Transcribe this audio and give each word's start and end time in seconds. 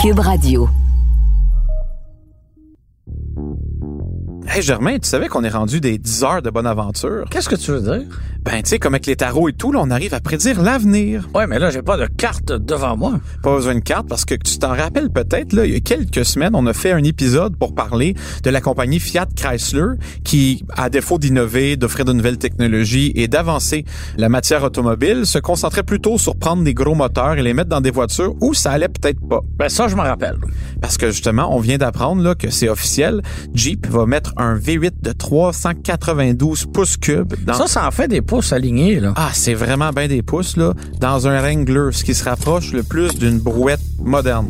Cube 0.00 0.20
Radio. 0.20 0.89
Hey 4.52 4.62
Germain, 4.62 4.98
tu 4.98 5.08
savais 5.08 5.28
qu'on 5.28 5.44
est 5.44 5.48
rendu 5.48 5.80
des 5.80 5.96
10 5.96 6.24
heures 6.24 6.42
de 6.42 6.50
bonne 6.50 6.66
aventure? 6.66 7.24
Qu'est-ce 7.30 7.48
que 7.48 7.54
tu 7.54 7.70
veux 7.70 7.82
dire? 7.82 8.08
Ben, 8.42 8.62
tu 8.62 8.70
sais, 8.70 8.78
comme 8.80 8.94
avec 8.94 9.06
les 9.06 9.14
tarots 9.14 9.48
et 9.48 9.52
tout, 9.52 9.70
là, 9.70 9.80
on 9.80 9.90
arrive 9.90 10.12
à 10.12 10.18
prédire 10.18 10.60
l'avenir. 10.60 11.28
Ouais, 11.34 11.46
mais 11.46 11.60
là, 11.60 11.70
j'ai 11.70 11.82
pas 11.82 11.96
de 11.96 12.06
carte 12.06 12.50
devant 12.50 12.96
moi. 12.96 13.20
Pas 13.44 13.54
besoin 13.54 13.76
de 13.76 13.80
carte 13.80 14.08
parce 14.08 14.24
que 14.24 14.34
tu 14.34 14.58
t'en 14.58 14.70
rappelles 14.70 15.10
peut-être, 15.10 15.52
là, 15.52 15.66
il 15.66 15.74
y 15.74 15.76
a 15.76 15.80
quelques 15.80 16.24
semaines, 16.24 16.52
on 16.54 16.66
a 16.66 16.72
fait 16.72 16.90
un 16.90 17.04
épisode 17.04 17.56
pour 17.56 17.76
parler 17.76 18.14
de 18.42 18.50
la 18.50 18.60
compagnie 18.60 18.98
Fiat 18.98 19.28
Chrysler 19.36 19.92
qui, 20.24 20.64
à 20.74 20.90
défaut 20.90 21.18
d'innover, 21.18 21.76
d'offrir 21.76 22.04
de 22.04 22.12
nouvelles 22.12 22.38
technologies 22.38 23.12
et 23.14 23.28
d'avancer 23.28 23.84
la 24.16 24.28
matière 24.28 24.64
automobile, 24.64 25.26
se 25.26 25.38
concentrait 25.38 25.84
plutôt 25.84 26.18
sur 26.18 26.34
prendre 26.34 26.64
des 26.64 26.74
gros 26.74 26.96
moteurs 26.96 27.34
et 27.34 27.42
les 27.42 27.54
mettre 27.54 27.68
dans 27.68 27.82
des 27.82 27.92
voitures 27.92 28.34
où 28.40 28.52
ça 28.54 28.72
allait 28.72 28.88
peut-être 28.88 29.20
pas. 29.28 29.42
Ben, 29.58 29.68
ça, 29.68 29.86
je 29.86 29.94
me 29.94 30.02
rappelle. 30.02 30.38
Parce 30.80 30.96
que 30.96 31.10
justement, 31.10 31.54
on 31.54 31.60
vient 31.60 31.78
d'apprendre 31.78 32.22
là, 32.22 32.34
que 32.34 32.50
c'est 32.50 32.68
officiel. 32.68 33.22
Jeep 33.54 33.86
va 33.86 34.06
mettre 34.06 34.32
un 34.40 34.56
V8 34.56 35.02
de 35.02 35.12
392 35.12 36.66
pouces 36.66 36.96
cubes 36.96 37.34
dans... 37.44 37.54
Ça, 37.54 37.66
ça 37.66 37.86
en 37.86 37.90
fait 37.90 38.08
des 38.08 38.22
pouces 38.22 38.52
alignés, 38.52 39.00
là. 39.00 39.12
Ah, 39.16 39.30
c'est 39.32 39.54
vraiment 39.54 39.90
bien 39.90 40.08
des 40.08 40.22
pouces, 40.22 40.56
là, 40.56 40.74
dans 40.98 41.28
un 41.28 41.40
Wrangler, 41.40 41.90
ce 41.92 42.04
qui 42.04 42.14
se 42.14 42.24
rapproche 42.24 42.72
le 42.72 42.82
plus 42.82 43.14
d'une 43.16 43.38
brouette 43.38 43.80
moderne. 43.98 44.48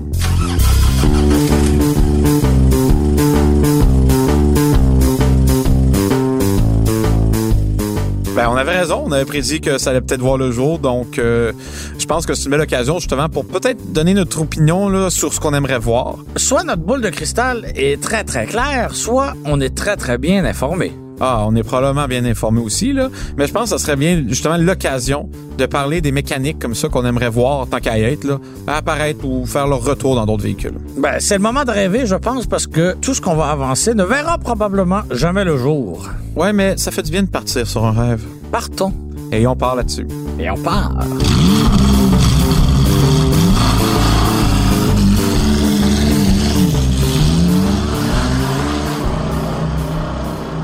Ben, 8.41 8.49
on 8.49 8.57
avait 8.57 8.79
raison, 8.79 9.03
on 9.05 9.13
avait 9.13 9.27
prédit 9.27 9.61
que 9.61 9.77
ça 9.77 9.91
allait 9.91 10.01
peut-être 10.01 10.23
voir 10.23 10.39
le 10.39 10.51
jour, 10.51 10.79
donc 10.79 11.19
euh, 11.19 11.53
je 11.99 12.07
pense 12.07 12.25
que 12.25 12.33
c'est 12.33 12.45
une 12.45 12.53
belle 12.53 12.63
occasion 12.63 12.99
justement 12.99 13.29
pour 13.29 13.47
peut-être 13.47 13.93
donner 13.93 14.15
notre 14.15 14.41
opinion 14.41 14.89
là, 14.89 15.11
sur 15.11 15.35
ce 15.35 15.41
qu'on 15.41 15.53
aimerait 15.53 15.79
voir. 15.79 16.17
Soit 16.37 16.65
notre 16.65 16.81
boule 16.81 17.03
de 17.03 17.11
cristal 17.11 17.71
est 17.77 18.01
très, 18.01 18.25
très 18.25 18.47
claire, 18.47 18.95
soit 18.95 19.35
on 19.45 19.61
est 19.61 19.77
très, 19.77 19.99
très 19.99 20.17
bien 20.17 20.47
informé. 20.47 20.91
Ah, 21.21 21.45
on 21.47 21.55
est 21.55 21.63
probablement 21.63 22.07
bien 22.07 22.25
informé 22.25 22.61
aussi, 22.61 22.93
là. 22.93 23.09
Mais 23.37 23.47
je 23.47 23.53
pense 23.53 23.65
que 23.65 23.69
ça 23.71 23.79
serait 23.79 23.97
bien, 23.97 24.25
justement, 24.27 24.57
l'occasion 24.57 25.29
de 25.59 25.67
parler 25.67 26.01
des 26.01 26.13
mécaniques 26.13 26.59
comme 26.59 26.75
ça 26.75 26.89
qu'on 26.89 27.05
aimerait 27.05 27.29
voir, 27.29 27.67
tant 27.69 27.79
qu'à 27.79 27.99
y 27.99 28.03
être, 28.03 28.25
là, 28.25 28.39
apparaître 28.67 29.25
ou 29.25 29.45
faire 29.45 29.67
leur 29.67 29.85
retour 29.85 30.15
dans 30.15 30.25
d'autres 30.27 30.43
véhicules. 30.43 30.75
Ben, 30.97 31.17
c'est 31.19 31.37
le 31.37 31.43
moment 31.43 31.65
de 31.65 31.71
rêver, 31.71 32.07
je 32.07 32.17
pense, 32.17 32.47
parce 32.47 32.67
que 32.67 32.95
tout 33.01 33.15
ce 33.15 33.21
qu'on 33.21 33.37
va 33.37 33.47
avancer 33.47 33.95
ne 33.95 34.05
verra 34.05 34.39
probablement 34.39 35.03
jamais 35.11 35.45
le 35.45 35.59
jour. 35.59 36.09
Ouais, 36.37 36.53
mais 36.53 36.77
ça 36.77 36.91
fait 36.91 37.03
du 37.03 37.11
bien 37.11 37.23
de 37.23 37.29
partir 37.29 37.67
sur 37.67 37.85
un 37.85 37.93
rêve. 37.93 38.25
Partons. 38.51 38.93
Et 39.33 39.47
on 39.47 39.55
part 39.55 39.77
là-dessus. 39.77 40.09
Et 40.39 40.51
on 40.51 40.57
part. 40.57 41.05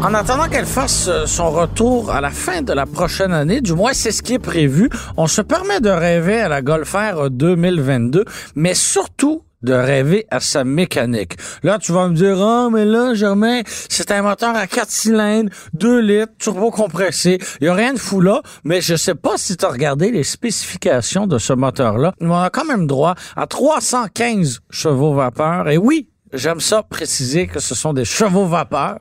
En 0.03 0.13
attendant 0.13 0.49
qu'elle 0.49 0.67
fasse 0.67 1.09
euh, 1.09 1.27
son 1.27 1.51
retour 1.51 2.11
à 2.11 2.21
la 2.21 2.31
fin 2.31 2.61
de 2.63 2.73
la 2.73 2.87
prochaine 2.87 3.33
année, 3.33 3.61
du 3.61 3.73
moins 3.73 3.95
c'est 3.95 4.13
ce 4.13 4.23
qui 4.23 4.35
est 4.35 4.39
prévu, 4.39 4.91
on 5.17 5.27
se 5.27 5.41
permet 5.41 5.81
de 5.81 5.89
rêver 5.89 6.39
à 6.39 6.49
la 6.49 6.61
Golf 6.61 6.93
R 6.95 7.31
2022, 7.31 8.25
mais 8.55 8.75
surtout 8.75 9.43
de 9.63 9.73
rêver 9.73 10.27
à 10.31 10.39
sa 10.39 10.65
mécanique. 10.65 11.37
Là, 11.63 11.79
tu 11.79 11.93
vas 11.93 12.09
me 12.09 12.15
dire, 12.15 12.41
ah, 12.41 12.69
mais 12.71 12.85
là, 12.85 13.15
Germain, 13.15 13.63
c'est 13.67 14.11
un 14.13 14.23
moteur 14.23 14.55
à 14.55 14.67
4 14.67 14.91
cylindres, 14.91 15.51
2 15.73 16.01
litres, 16.01 16.33
turbo 16.39 16.71
compressé. 16.71 17.39
Il 17.61 17.67
y 17.67 17.69
a 17.69 17.75
rien 17.75 17.95
de 17.95 17.99
fou 17.99 18.21
là, 18.21 18.43
mais 18.65 18.83
je 18.83 18.95
sais 18.95 19.15
pas 19.15 19.37
si 19.37 19.57
tu 19.57 19.65
as 19.65 19.71
regardé 19.71 20.11
les 20.11 20.25
spécifications 20.25 21.27
de 21.27 21.39
ce 21.39 21.55
moteur-là. 21.55 22.13
On 22.21 22.33
a 22.33 22.51
quand 22.51 22.67
même 22.67 22.87
droit 22.87 23.15
à 23.35 23.47
315 23.47 24.61
chevaux 24.71 25.15
vapeur. 25.15 25.69
Et 25.71 25.79
oui, 25.79 26.11
j'aime 26.33 26.61
ça 26.61 26.83
préciser 26.83 27.47
que 27.47 27.61
ce 27.61 27.75
sont 27.75 27.95
des 27.95 28.05
chevaux 28.05 28.47
vapeur. 28.47 28.99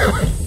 Ha 0.00 0.06
ha 0.06 0.12
ha! 0.12 0.39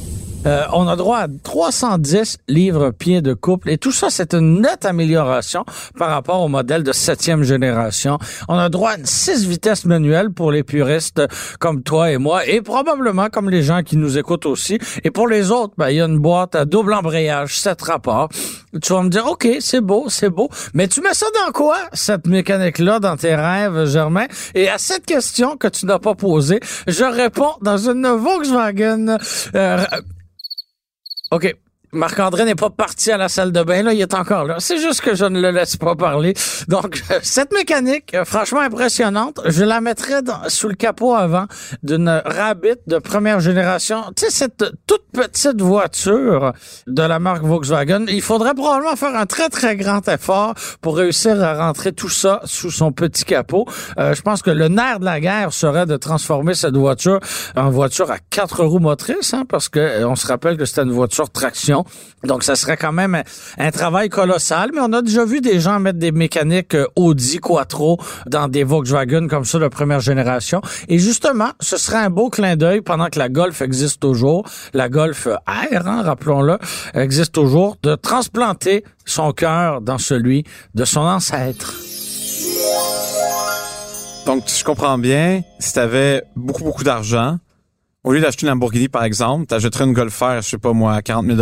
Euh, 0.46 0.64
on 0.74 0.88
a 0.90 0.96
droit 0.98 1.20
à 1.20 1.28
310 1.44 2.40
livres-pieds 2.50 3.22
de 3.22 3.34
couple 3.34 3.70
et 3.70 3.78
tout 3.78 3.94
ça, 3.94 4.10
c'est 4.10 4.34
une 4.34 4.62
nette 4.62 4.86
amélioration 4.86 5.64
par 5.98 6.10
rapport 6.10 6.42
au 6.42 6.50
modèle 6.50 6.84
de 6.84 6.92
septième 6.92 7.44
génération. 7.44 8.18
On 8.50 8.58
a 8.58 8.68
droit 8.68 8.92
à 8.92 8.98
une 8.98 9.06
6 9.06 9.48
vitesses 9.48 9.86
manuelle 9.86 10.32
pour 10.32 10.52
les 10.52 10.64
puristes 10.64 11.22
comme 11.60 11.82
toi 11.82 12.12
et 12.12 12.18
moi 12.18 12.46
et 12.46 12.62
probablement 12.62 13.30
comme 13.30 13.50
les 13.50 13.64
gens 13.64 13.84
qui 13.84 13.96
nous 13.96 14.18
écoutent 14.18 14.46
aussi. 14.46 14.80
Et 15.06 15.12
pour 15.12 15.30
les 15.30 15.50
autres, 15.50 15.74
ben, 15.78 15.90
il 15.90 15.96
y 15.98 16.02
a 16.02 16.06
une 16.06 16.20
boîte 16.20 16.56
à 16.56 16.66
double 16.66 16.94
embrayage, 16.94 17.60
7 17.60 17.82
rapports. 17.82 18.30
Tu 18.82 18.92
vas 18.92 19.04
me 19.04 19.10
dire, 19.10 19.26
OK, 19.28 19.48
c'est 19.60 19.82
beau, 19.82 20.06
c'est 20.10 20.30
beau, 20.30 20.50
mais 20.74 20.88
tu 20.88 21.02
mets 21.02 21.14
ça 21.14 21.28
dans 21.46 21.52
quoi, 21.52 21.78
cette 21.94 22.28
mécanique-là, 22.28 23.00
dans 23.00 23.16
tes 23.16 23.36
rêves, 23.36 23.86
Germain? 23.86 24.26
Et 24.56 24.68
à 24.68 24.78
cette 24.78 25.06
question 25.06 25.56
que 25.58 25.68
tu 25.68 25.86
n'as 25.86 26.00
pas 26.00 26.16
posée, 26.16 26.60
je 26.88 27.06
réponds 27.06 27.54
dans 27.62 27.78
une 27.78 28.08
Volkswagen... 28.08 29.18
Euh, 29.56 29.86
OK. 31.34 31.63
Marc-André 31.94 32.46
n'est 32.46 32.56
pas 32.56 32.70
parti 32.70 33.12
à 33.12 33.18
la 33.18 33.30
salle 33.30 33.52
de 33.52 33.64
bain, 33.64 33.84
là, 33.84 33.94
il 33.94 34.02
est 34.02 34.14
encore 34.14 34.46
là. 34.46 34.56
C'est 34.60 34.80
juste 34.80 35.02
que 35.02 35.16
je 35.16 35.26
ne 35.26 35.40
le 35.40 35.52
laisse 35.52 35.78
pas 35.78 35.96
parler. 35.96 36.34
Donc, 36.68 37.04
cette 37.22 37.54
mécanique, 37.54 38.14
euh, 38.16 38.26
franchement 38.26 38.62
impressionnante, 38.62 39.40
je 39.46 39.64
la 39.64 39.80
mettrais 39.80 40.22
sous 40.48 40.68
le 40.68 40.76
capot 40.76 41.14
avant 41.14 41.46
d'une 41.84 42.22
Rabbit 42.26 42.80
de 42.88 42.98
première 42.98 43.40
génération. 43.40 44.04
Tu 44.16 44.26
sais, 44.26 44.32
cette 44.32 44.66
toute 44.88 45.04
petite 45.14 45.62
voiture 45.62 46.54
de 46.88 47.04
la 47.04 47.20
marque 47.20 47.44
Volkswagen, 47.44 48.06
il 48.08 48.22
faudrait 48.22 48.56
probablement 48.56 48.96
faire 48.96 49.16
un 49.16 49.26
très, 49.26 49.50
très 49.50 49.76
grand 49.76 50.08
effort 50.08 50.56
pour 50.82 50.98
réussir 50.98 51.42
à 51.44 51.66
rentrer 51.66 51.94
tout 51.94 52.10
ça 52.10 52.42
sous 52.46 52.72
son 52.72 52.92
petit 52.92 53.24
capot. 53.24 53.66
Euh, 54.00 54.14
je 54.16 54.22
pense 54.22 54.42
que 54.42 54.50
le 54.50 54.68
nerf 54.68 55.00
de 55.00 55.06
la 55.06 55.20
guerre 55.20 55.54
serait 55.54 55.86
de 55.86 55.98
transformer 55.98 56.56
cette 56.56 56.76
voiture 56.76 57.20
en 57.56 57.70
voiture 57.70 58.10
à 58.12 58.18
quatre 58.30 58.64
roues 58.64 58.80
motrices, 58.80 59.34
hein, 59.34 59.44
parce 59.48 59.70
que 59.70 59.80
euh, 59.80 60.08
on 60.08 60.16
se 60.16 60.28
rappelle 60.28 60.58
que 60.58 60.66
c'était 60.66 60.84
une 60.84 60.92
voiture 60.92 61.30
traction. 61.30 61.83
Donc, 62.24 62.44
ça 62.44 62.56
serait 62.56 62.78
quand 62.78 62.92
même 62.92 63.22
un, 63.58 63.72
travail 63.72 64.10
colossal, 64.10 64.72
mais 64.74 64.80
on 64.82 64.94
a 64.94 65.02
déjà 65.02 65.26
vu 65.26 65.42
des 65.42 65.60
gens 65.60 65.80
mettre 65.80 66.00
des 66.00 66.12
mécaniques 66.12 66.78
Audi 66.96 67.40
Quattro 67.40 68.00
dans 68.28 68.48
des 68.48 68.64
Volkswagen 68.64 69.28
comme 69.28 69.46
ça 69.46 69.60
de 69.60 69.68
première 69.68 70.00
génération. 70.00 70.62
Et 70.88 71.00
justement, 71.00 71.50
ce 71.60 71.78
serait 71.78 71.98
un 71.98 72.10
beau 72.10 72.30
clin 72.30 72.56
d'œil 72.56 72.82
pendant 72.82 73.08
que 73.08 73.20
la 73.20 73.30
Golf 73.30 73.62
existe 73.62 74.00
toujours, 74.00 74.46
la 74.74 74.90
Golf 74.90 75.28
R, 75.28 75.88
hein, 75.88 76.04
rappelons-le, 76.04 76.58
existe 76.94 77.34
toujours, 77.34 77.78
de 77.84 77.96
transplanter 77.96 78.84
son 79.06 79.32
cœur 79.32 79.82
dans 79.82 79.98
celui 79.98 80.44
de 80.76 80.86
son 80.86 81.02
ancêtre. 81.02 81.74
Donc, 84.26 84.44
je 84.48 84.64
comprends 84.64 84.98
bien, 84.98 85.42
si 85.60 85.74
tu 85.74 85.80
avais 85.80 86.24
beaucoup, 86.36 86.64
beaucoup 86.64 86.84
d'argent, 86.84 87.40
au 88.04 88.12
lieu 88.12 88.22
d'acheter 88.22 88.46
une 88.46 88.50
Lamborghini, 88.50 88.90
par 88.90 89.04
exemple, 89.04 89.46
t'achèterais 89.46 89.86
une 89.86 89.94
Golf 89.94 90.20
R, 90.20 90.42
je 90.42 90.50
sais 90.50 90.58
pas 90.58 90.74
moi, 90.74 90.94
à 90.94 91.02
40 91.02 91.26
000 91.26 91.38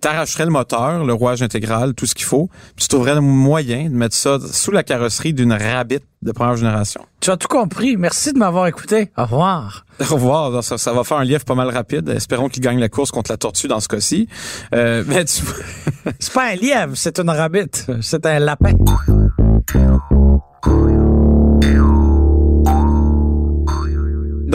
t'arracherais 0.00 0.44
le 0.44 0.50
moteur, 0.50 1.04
le 1.04 1.12
rouage 1.12 1.42
intégral, 1.42 1.94
tout 1.94 2.06
ce 2.06 2.14
qu'il 2.14 2.24
faut, 2.24 2.48
puis 2.76 2.84
tu 2.84 2.88
trouverais 2.88 3.14
le 3.14 3.20
moyen 3.20 3.88
de 3.88 3.94
mettre 3.94 4.14
ça 4.14 4.38
sous 4.40 4.70
la 4.70 4.82
carrosserie 4.82 5.32
d'une 5.32 5.52
Rabbit 5.52 6.00
de 6.22 6.32
première 6.32 6.56
génération. 6.56 7.00
Tu 7.20 7.30
as 7.30 7.36
tout 7.36 7.48
compris. 7.48 7.96
Merci 7.96 8.32
de 8.32 8.38
m'avoir 8.38 8.66
écouté. 8.66 9.10
Au 9.16 9.22
revoir. 9.22 9.84
Au 10.00 10.14
revoir. 10.14 10.64
Ça, 10.64 10.78
ça 10.78 10.92
va 10.92 11.04
faire 11.04 11.18
un 11.18 11.24
lièvre 11.24 11.44
pas 11.44 11.54
mal 11.54 11.68
rapide. 11.70 12.08
Espérons 12.08 12.48
qu'il 12.48 12.62
gagne 12.62 12.78
la 12.78 12.88
course 12.88 13.10
contre 13.10 13.30
la 13.30 13.36
tortue 13.36 13.68
dans 13.68 13.80
ce 13.80 13.88
cas-ci. 13.88 14.28
Euh, 14.74 15.04
mais 15.06 15.24
tu... 15.24 15.42
c'est 16.18 16.32
pas 16.32 16.50
un 16.50 16.54
lièvre, 16.54 16.92
c'est 16.96 17.18
une 17.20 17.30
Rabbit. 17.30 17.86
C'est 18.00 18.26
un 18.26 18.38
lapin. 18.38 18.72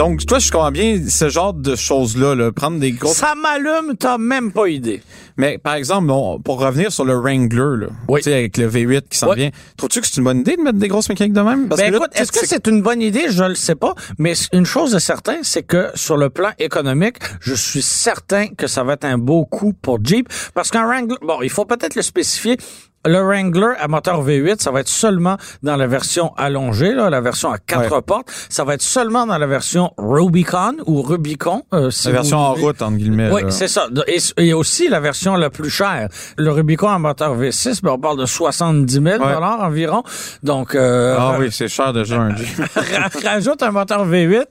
Donc, 0.04 0.26
toi, 0.26 0.38
je 0.38 0.50
comprends 0.52 0.70
bien 0.70 1.00
ce 1.08 1.28
genre 1.30 1.54
de 1.54 1.74
choses-là, 1.76 2.34
là, 2.34 2.52
prendre 2.52 2.78
des 2.78 2.92
gros... 2.92 3.12
Ça 3.12 3.34
m'allume, 3.34 3.96
t'as 3.98 4.18
même 4.18 4.52
pas 4.52 4.68
idée. 4.68 5.02
Mais, 5.38 5.56
par 5.56 5.74
exemple, 5.74 6.08
bon, 6.08 6.38
pour 6.40 6.60
revenir 6.60 6.92
sur 6.92 7.06
le 7.06 7.14
Wrangler, 7.16 7.86
là, 7.86 7.92
oui. 8.08 8.20
tu 8.20 8.24
sais, 8.24 8.34
avec 8.34 8.56
le 8.58 8.68
V8 8.68 9.02
qui 9.08 9.16
s'en 9.18 9.30
Oui. 9.30 9.36
vient, 9.36 9.50
trouves-tu 9.78 10.02
que 10.02 10.06
c'est 10.06 10.18
une 10.18 10.24
bonne 10.24 10.40
idée 10.40 10.56
de 10.56 10.60
mettre 10.62 10.78
des 10.78 10.88
grosses 10.88 11.08
mécaniques 11.08 11.32
de 11.32 11.40
même? 11.40 11.68
Parce 11.68 11.80
Ben 11.80 11.90
que 11.90 11.96
écoute, 11.96 12.10
est-ce 12.14 12.30
que 12.32 12.40
c'est- 12.40 12.46
c'est 12.46 12.66
une 12.66 12.82
bonne 12.82 13.00
idée? 13.00 13.24
Je 13.30 13.44
le 13.44 13.54
sais 13.54 13.74
pas. 13.76 13.94
Mais 14.18 14.34
une 14.52 14.66
chose 14.66 14.94
est 14.94 15.00
certaine, 15.00 15.40
c'est 15.42 15.62
que 15.62 15.88
sur 15.94 16.18
le 16.18 16.28
plan 16.28 16.50
économique, 16.58 17.16
je 17.40 17.54
suis 17.54 17.82
certain 17.82 18.48
que 18.48 18.66
ça 18.66 18.84
va 18.84 18.92
être 18.92 19.04
un 19.06 19.16
beau 19.18 19.46
coup 19.46 19.72
pour 19.72 19.98
Jeep. 20.04 20.28
Parce 20.52 20.70
qu'un 20.70 20.84
Wrangler, 20.86 21.16
bon, 21.22 21.40
il 21.42 21.50
faut 21.50 21.64
peut-être 21.64 21.94
le 21.96 22.02
spécifier. 22.02 22.58
Le 23.06 23.20
Wrangler 23.20 23.74
à 23.78 23.88
moteur 23.88 24.24
V8, 24.24 24.60
ça 24.62 24.70
va 24.70 24.80
être 24.80 24.88
seulement 24.88 25.36
dans 25.62 25.76
la 25.76 25.86
version 25.86 26.32
allongée, 26.36 26.94
là, 26.94 27.10
la 27.10 27.20
version 27.20 27.52
à 27.52 27.58
quatre 27.58 27.94
Ouais. 27.96 28.02
portes. 28.02 28.28
Ça 28.48 28.64
va 28.64 28.74
être 28.74 28.82
seulement 28.82 29.26
dans 29.26 29.36
la 29.38 29.46
version 29.46 29.92
Rubicon 29.98 30.76
ou 30.86 31.02
Rubicon. 31.02 31.62
euh, 31.74 31.90
si 31.90 32.06
La 32.08 32.14
version 32.14 32.38
en 32.38 32.54
route, 32.54 32.80
entre 32.82 32.96
guillemets. 32.96 33.30
Oui, 33.30 33.42
c'est 33.50 33.68
ça. 33.68 33.86
Et, 34.06 34.18
et 34.46 34.52
aussi 34.54 34.88
la 34.88 35.00
version 35.00 35.36
la 35.36 35.50
plus 35.50 35.70
chère. 35.70 36.08
Le 36.38 36.50
Rubicon 36.50 36.88
à 36.88 36.98
moteur 36.98 37.36
V6, 37.36 37.80
ben, 37.82 37.92
on 37.92 37.98
parle 37.98 38.18
de 38.18 38.26
70 38.26 38.92
000 39.02 39.18
dollars 39.18 39.60
environ. 39.60 40.02
Donc, 40.42 40.74
euh, 40.74 41.16
Ah 41.18 41.36
oui, 41.38 41.48
c'est 41.52 41.68
cher 41.68 41.92
déjà 41.92 42.16
un 42.20 42.34
Jeep. 42.36 42.56
ra- 42.74 43.30
rajoute 43.30 43.62
un 43.62 43.70
moteur 43.70 44.06
V8 44.06 44.44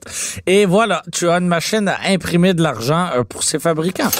et 0.46 0.64
voilà, 0.66 1.02
tu 1.12 1.28
as 1.28 1.38
une 1.38 1.48
machine 1.48 1.88
à 1.88 1.96
imprimer 2.08 2.54
de 2.54 2.62
l'argent 2.62 3.08
euh, 3.16 3.24
pour 3.24 3.42
ses 3.42 3.58
fabricants. 3.58 4.10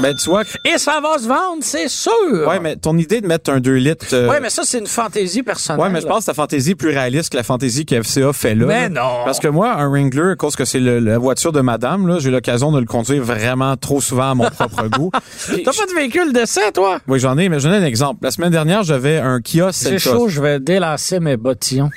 Ben, 0.00 0.14
tu 0.14 0.30
vois. 0.30 0.42
Et 0.64 0.78
ça 0.78 1.00
va 1.02 1.18
se 1.18 1.28
vendre, 1.28 1.58
c'est 1.62 1.88
sûr. 1.88 2.10
Ouais, 2.48 2.58
mais 2.60 2.76
ton 2.76 2.96
idée 2.96 3.20
de 3.20 3.26
mettre 3.26 3.50
un 3.50 3.60
2 3.60 3.74
litres. 3.74 4.06
euh, 4.12 4.28
Ouais, 4.28 4.40
mais 4.40 4.50
ça, 4.50 4.62
c'est 4.64 4.78
une 4.78 4.86
fantaisie 4.86 5.42
personnelle. 5.42 5.80
Ouais, 5.82 5.90
mais 5.90 6.00
je 6.00 6.06
pense 6.06 6.20
que 6.20 6.26
ta 6.26 6.34
fantaisie 6.34 6.70
est 6.70 6.74
plus 6.74 6.90
réaliste 6.90 7.30
que 7.32 7.36
la 7.36 7.42
fantaisie 7.42 7.84
que 7.84 8.02
FCA 8.02 8.32
fait 8.32 8.54
là. 8.54 8.66
Mais 8.66 8.88
là. 8.88 8.88
non. 8.88 9.24
Parce 9.24 9.38
que 9.40 9.48
moi, 9.48 9.72
un 9.74 9.88
Wrangler, 9.88 10.32
à 10.32 10.36
cause 10.36 10.56
que 10.56 10.64
c'est 10.64 10.80
la 10.80 11.18
voiture 11.18 11.52
de 11.52 11.60
madame, 11.60 12.06
là, 12.08 12.18
j'ai 12.18 12.30
l'occasion 12.30 12.72
de 12.72 12.80
le 12.80 12.86
conduire 12.86 13.22
vraiment 13.22 13.76
trop 13.76 14.00
souvent 14.00 14.30
à 14.30 14.34
mon 14.34 14.48
propre 14.50 14.88
goût. 14.88 15.10
T'as 15.12 15.72
pas 15.72 15.86
de 15.86 15.94
véhicule 15.94 16.32
d'essai, 16.32 16.72
toi? 16.72 16.98
Oui, 17.08 17.18
j'en 17.18 17.36
ai, 17.38 17.48
mais 17.48 17.60
j'en 17.60 17.72
ai 17.72 17.76
un 17.76 17.84
exemple. 17.84 18.20
La 18.22 18.30
semaine 18.30 18.50
dernière, 18.50 18.82
j'avais 18.82 19.18
un 19.18 19.40
Kia 19.40 19.70
C'est 19.72 19.98
chaud, 19.98 20.28
je 20.28 20.40
vais 20.40 20.60
délasser 20.60 21.20
mes 21.20 21.36
bottillons. 21.36 21.90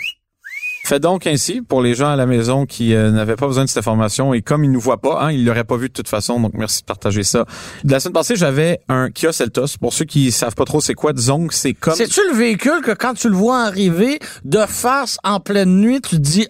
Fait 0.85 0.99
donc 0.99 1.27
ainsi 1.27 1.61
pour 1.61 1.81
les 1.81 1.95
gens 1.95 2.09
à 2.09 2.17
la 2.17 2.25
maison 2.25 2.65
qui 2.65 2.93
euh, 2.93 3.09
n'avaient 3.09 3.37
pas 3.37 3.47
besoin 3.47 3.63
de 3.63 3.69
cette 3.69 3.77
information 3.77 4.33
et 4.33 4.41
comme 4.41 4.65
ils 4.65 4.71
nous 4.71 4.81
voient 4.81 4.99
pas, 4.99 5.21
hein, 5.21 5.31
ils 5.31 5.45
l'auraient 5.45 5.63
pas 5.63 5.77
vu 5.77 5.87
de 5.87 5.93
toute 5.93 6.09
façon. 6.09 6.41
Donc 6.41 6.51
merci 6.55 6.81
de 6.81 6.85
partager 6.85 7.23
ça. 7.23 7.45
De 7.85 7.91
la 7.93 8.01
semaine 8.01 8.13
passée, 8.13 8.35
j'avais 8.35 8.81
un 8.89 9.09
Kia 9.09 9.31
Seltos. 9.31 9.77
Pour 9.79 9.93
ceux 9.93 10.03
qui 10.03 10.29
savent 10.33 10.55
pas 10.55 10.65
trop 10.65 10.81
c'est 10.81 10.93
quoi, 10.93 11.13
disons 11.13 11.47
que 11.47 11.53
c'est 11.53 11.73
comme 11.73 11.95
C'est-tu 11.95 12.19
le 12.29 12.35
véhicule 12.35 12.81
que 12.83 12.91
quand 12.91 13.13
tu 13.13 13.29
le 13.29 13.35
vois 13.35 13.61
arriver 13.61 14.19
de 14.43 14.59
face 14.67 15.17
en 15.23 15.39
pleine 15.39 15.79
nuit, 15.79 16.01
tu 16.01 16.19
dis 16.19 16.49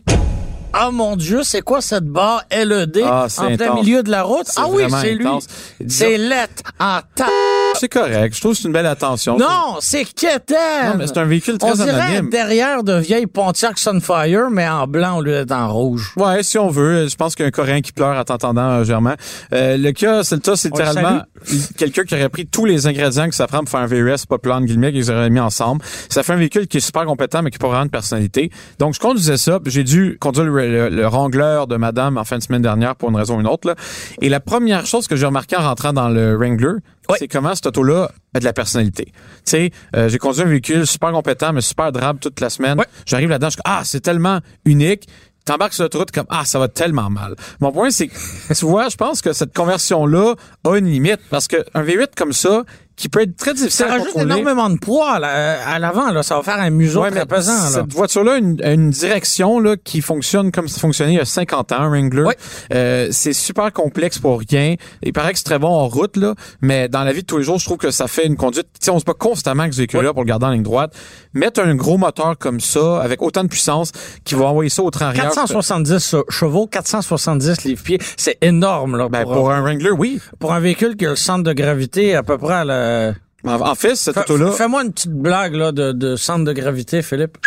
Oh 0.76 0.92
mon 0.92 1.16
Dieu, 1.16 1.42
c'est 1.44 1.62
quoi 1.62 1.82
cette 1.82 2.06
barre 2.06 2.44
LED 2.52 3.02
Ah, 3.06 3.28
en 3.38 3.56
plein 3.56 3.76
milieu 3.76 4.02
de 4.02 4.10
la 4.10 4.24
route? 4.24 4.48
Ah 4.56 4.66
oui, 4.70 4.84
c'est 4.90 5.14
lui. 5.14 5.28
C'est 5.88 6.18
lettre 6.18 6.64
en 6.80 7.00
ta... 7.16 7.28
c'est 7.76 7.90
correct. 7.90 8.36
Je 8.36 8.40
trouve 8.40 8.54
que 8.54 8.58
c'est 8.58 8.68
une 8.68 8.74
belle 8.74 8.88
attention. 8.88 9.38
Non, 9.38 9.78
c'est 9.80 10.06
quétaine. 10.06 10.58
Non, 10.86 10.96
mais 10.98 11.08
c'est 11.08 11.18
un 11.18 11.26
véhicule 11.26 11.60
très 11.60 11.72
On 11.72 11.76
dirait 11.76 11.92
anonyme. 11.92 12.30
derrière 12.30 12.84
de 12.84 12.94
vieilles 12.94 13.28
Pontiac 13.28 13.78
Sunfire, 13.78 14.50
mais 14.52 14.68
en 14.68 14.88
blanc 14.88 15.18
au 15.18 15.22
lieu 15.22 15.34
d'être 15.34 15.52
en 15.52 15.72
rouge. 15.72 16.14
Ouais, 16.18 16.42
si 16.42 16.58
on 16.58 16.70
veut. 16.70 17.08
Je 17.08 17.16
pense 17.16 17.36
qu'il 17.36 17.44
y 17.44 17.46
a 17.46 17.50
un 17.50 17.52
Coréen 17.52 17.82
qui 17.82 17.92
pleure 17.92 18.18
en 18.18 18.24
t'entendant, 18.24 18.70
euh, 18.70 18.84
Germain. 18.84 19.16
Euh, 19.54 19.78
le 19.78 19.92
Kia 19.92 20.24
Seltos, 20.24 20.56
c'est 20.56 20.70
littéralement 20.70 21.22
quelqu'un 21.78 22.04
qui 22.04 22.16
aurait 22.16 22.30
pris 22.30 22.48
tous 22.48 22.66
les 22.66 22.88
ingrédients 22.88 23.30
que 23.30 23.36
ça 23.36 23.46
prend 23.48 23.60
pour 23.60 23.70
faire 23.70 23.82
un 23.82 23.86
VUS, 23.86 24.26
plan 24.42 24.60
de 24.60 24.66
guillemets, 24.66 24.92
qu'ils 24.92 25.12
auraient 25.12 25.30
mis 25.30 25.40
ensemble. 25.40 25.84
Ça 26.10 26.24
fait 26.24 26.34
un 26.34 26.38
véhicule 26.38 26.68
qui 26.68 26.78
est 26.78 26.82
super 26.82 27.06
compétent, 27.06 27.42
mais 27.44 27.52
qui 27.52 27.58
n'a 27.58 27.62
pas 27.62 27.68
vraiment 27.68 27.86
de 27.86 27.92
personnalité. 27.92 28.50
Donc, 28.80 28.96
je 28.96 29.00
conduisais 29.00 29.38
ça, 29.38 29.60
j'ai 29.66 29.84
dû 29.84 30.18
conduire 30.20 30.46
le, 30.46 30.63
le- 30.68 30.90
le 30.90 31.06
Wrangler 31.08 31.64
de 31.70 31.76
madame 31.76 32.18
en 32.18 32.24
fin 32.24 32.38
de 32.38 32.44
semaine 32.44 32.62
dernière 32.62 32.96
pour 32.96 33.10
une 33.10 33.16
raison 33.16 33.38
ou 33.38 33.42
une 33.42 33.48
autre. 33.48 33.68
Là. 33.68 33.76
Et 34.22 34.30
la 34.30 34.40
première 34.40 34.86
chose 34.86 35.08
que 35.08 35.16
j'ai 35.16 35.26
remarqué 35.26 35.56
en 35.56 35.62
rentrant 35.64 35.94
dans 35.94 36.10
le 36.10 36.36
Wrangler, 36.36 36.74
Oui. 37.10 37.16
c'est 37.20 37.28
comment 37.28 37.54
cette 37.56 37.68
auto-là 37.68 38.10
a 38.34 38.40
de 38.40 38.46
la 38.46 38.54
personnalité. 38.54 39.06
Tu 39.06 39.12
sais, 39.46 39.72
euh, 39.96 40.10
j'ai 40.10 40.18
conduit 40.18 40.42
un 40.42 40.46
véhicule 40.46 40.88
super 40.88 41.12
compétent, 41.12 41.54
mais 41.54 41.62
super 41.62 41.92
drabe 41.92 42.20
toute 42.20 42.40
la 42.40 42.50
semaine. 42.50 42.78
Oui. 42.80 42.86
J'arrive 43.06 43.30
là-dedans, 43.30 43.50
je 43.50 43.58
ah, 43.66 43.82
c'est 43.84 44.02
tellement 44.02 44.40
unique. 44.66 45.08
T'embarques 45.46 45.74
sur 45.74 45.84
l'autoroute 45.84 46.12
comme 46.12 46.26
ah 46.30 46.46
ça 46.46 46.58
va 46.58 46.70
tellement 46.70 47.10
mal. 47.10 47.36
Mon 47.60 47.74
point 47.74 47.90
c'est 47.90 48.08
que 48.08 48.54
tu 48.58 48.64
vois, 48.66 48.88
je 48.88 48.96
pense 48.96 49.22
que 49.22 49.34
cette 49.34 49.54
conversion 49.54 50.06
là 50.06 50.36
a 50.64 50.78
une 50.78 50.86
limite 50.86 51.20
parce 51.30 51.50
que 51.50 51.58
un 51.74 51.84
V8 51.84 52.12
comme 52.16 52.32
ça 52.32 52.64
qui 52.96 53.10
peut 53.10 53.22
être 53.22 53.36
très 53.36 53.54
difficile 53.54 53.86
Ça 53.88 53.94
à 53.94 53.98
rajoute 53.98 54.16
énormément 54.18 54.70
de 54.70 54.78
poids 54.78 55.20
là, 55.20 55.58
à 55.68 55.80
l'avant. 55.80 56.12
Là. 56.12 56.24
Ça 56.24 56.36
va 56.36 56.44
faire 56.44 56.60
un 56.60 56.70
museau 56.70 57.02
Ouais, 57.02 57.12
très 57.12 57.26
pesant. 57.26 57.52
Là. 57.54 57.70
cette 57.70 57.94
voiture-là 57.94 58.34
a 58.34 58.38
une, 58.38 58.62
une 58.64 58.90
direction 58.92 59.60
là, 59.60 59.76
qui 59.84 60.02
fonctionne 60.02 60.52
comme 60.52 60.68
ça 60.68 60.80
fonctionnait 60.80 61.14
il 61.14 61.18
y 61.18 61.20
a 61.20 61.26
50 61.26 61.72
ans, 61.72 61.78
un 61.82 61.90
Wrangler. 61.90 62.24
Ouais. 62.24 62.38
Euh, 62.74 63.08
c'est 63.12 63.34
super 63.34 63.72
complexe 63.74 64.20
pour 64.20 64.40
rien. 64.40 64.76
Il 65.02 65.12
paraît 65.14 65.32
que 65.34 65.38
c'est 65.40 65.44
très 65.46 65.60
bon 65.60 65.70
en 65.70 65.88
route, 65.88 66.18
là, 66.18 66.36
mais 66.62 66.88
dans 66.88 67.04
la 67.04 67.14
vie 67.14 67.22
de 67.22 67.26
tous 67.28 67.38
les 67.38 67.44
jours, 67.44 67.58
je 67.60 67.66
trouve 67.66 67.78
que 67.78 67.92
ça 67.92 68.08
fait 68.08 68.26
une 68.26 68.38
conduite. 68.38 68.68
Tu 68.80 68.86
sais, 68.86 68.92
on 68.92 69.00
se 69.00 69.06
bat 69.06 69.14
constamment 69.14 69.64
avec 69.64 69.74
ce 69.74 69.80
véhicule-là 69.80 70.14
pour 70.14 70.24
le 70.24 70.28
garder 70.28 70.46
en 70.46 70.52
ligne 70.52 70.64
droite. 70.64 70.94
Mettre 71.34 71.62
un 71.62 71.76
gros 71.76 71.98
moteur 71.98 72.38
comme 72.38 72.60
ça, 72.60 73.02
avec 73.02 73.22
autant 73.22 73.44
de 73.44 73.50
puissance, 73.50 73.92
qui 74.24 74.36
va 74.36 74.46
envoyer 74.46 74.70
ça 74.70 74.84
au 74.84 74.92
train 74.92 75.08
arrière. 75.08 75.24
470 75.26 76.16
chevaux, 76.30 76.68
470 76.68 77.66
livres-pieds, 77.66 78.00
c'est 78.18 78.38
énorme 78.42 78.98
là, 78.98 79.10
Ben, 79.10 79.24
pour, 79.24 79.34
pour 79.34 79.52
un 79.52 79.62
Wrangler, 79.62 79.92
oui. 79.92 80.20
pour 80.40 80.54
un 80.54 80.60
véhicule 80.60 80.96
qui 80.96 81.06
a 81.06 81.10
le 81.12 81.16
centre 81.16 81.44
de 81.44 81.54
gravité 81.54 82.16
à 82.16 82.24
peu 82.24 82.38
près 82.38 82.54
à 82.54 82.66
la... 82.66 82.83
En, 83.46 83.60
en 83.62 83.76
fait, 83.76 83.96
cette 83.96 84.18
auto-là. 84.18 84.52
Fais-moi 84.52 84.84
une 84.84 84.94
petite 84.94 85.12
blague 85.12 85.54
là, 85.56 85.72
de, 85.72 85.92
de 85.92 86.16
centre 86.16 86.46
de 86.46 86.54
gravité, 86.54 87.02
Philippe. 87.02 87.38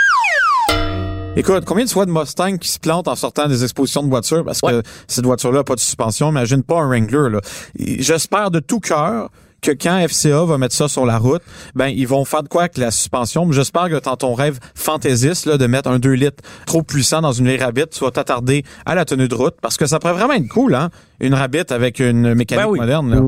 Écoute, 1.38 1.64
combien 1.66 1.84
de 1.84 1.90
fois 1.90 2.06
de 2.06 2.10
Mustang 2.10 2.56
qui 2.56 2.68
se 2.68 2.78
plantent 2.78 3.08
en 3.08 3.14
sortant 3.14 3.46
des 3.46 3.62
expositions 3.62 4.02
de 4.02 4.08
voitures? 4.08 4.42
Parce 4.44 4.60
que 4.60 4.82
cette 5.06 5.24
voiture-là 5.26 5.58
n'a 5.58 5.64
pas 5.64 5.74
de 5.74 5.80
suspension? 5.80 6.30
Imagine 6.30 6.62
pas 6.62 6.80
un 6.80 6.86
Wrangler, 6.88 7.30
là. 7.30 7.40
J'espère 7.78 8.50
de 8.50 8.58
tout 8.58 8.80
cœur 8.80 9.28
que 9.62 9.70
quand 9.70 10.06
FCA 10.06 10.44
va 10.44 10.58
mettre 10.58 10.74
ça 10.74 10.86
sur 10.88 11.04
la 11.06 11.18
route, 11.18 11.42
ben 11.74 11.88
ils 11.88 12.06
vont 12.06 12.24
faire 12.24 12.42
de 12.42 12.48
quoi 12.48 12.62
avec 12.62 12.78
la 12.78 12.90
suspension. 12.90 13.50
J'espère 13.52 13.88
que 13.88 13.98
dans 14.00 14.16
ton 14.16 14.32
rêve 14.34 14.58
fantaisiste 14.74 15.46
là, 15.46 15.56
de 15.58 15.66
mettre 15.66 15.90
un 15.90 15.98
2 15.98 16.10
litres 16.12 16.42
trop 16.66 16.82
puissant 16.82 17.20
dans 17.20 17.32
une 17.32 17.50
Rabbit, 17.58 17.86
tu 17.90 18.00
vas 18.04 18.10
t'attarder 18.10 18.64
à 18.84 18.94
la 18.94 19.04
tenue 19.04 19.28
de 19.28 19.34
route 19.34 19.54
parce 19.60 19.76
que 19.76 19.86
ça 19.86 19.98
pourrait 19.98 20.12
vraiment 20.14 20.34
être 20.34 20.48
cool, 20.48 20.74
hein? 20.74 20.90
Une 21.20 21.34
Rabbit 21.34 21.70
avec 21.70 22.00
une 22.00 22.34
mécanique 22.34 22.64
Ben 22.64 22.70
oui. 22.70 22.78
moderne. 22.80 23.10
Là. 23.14 23.20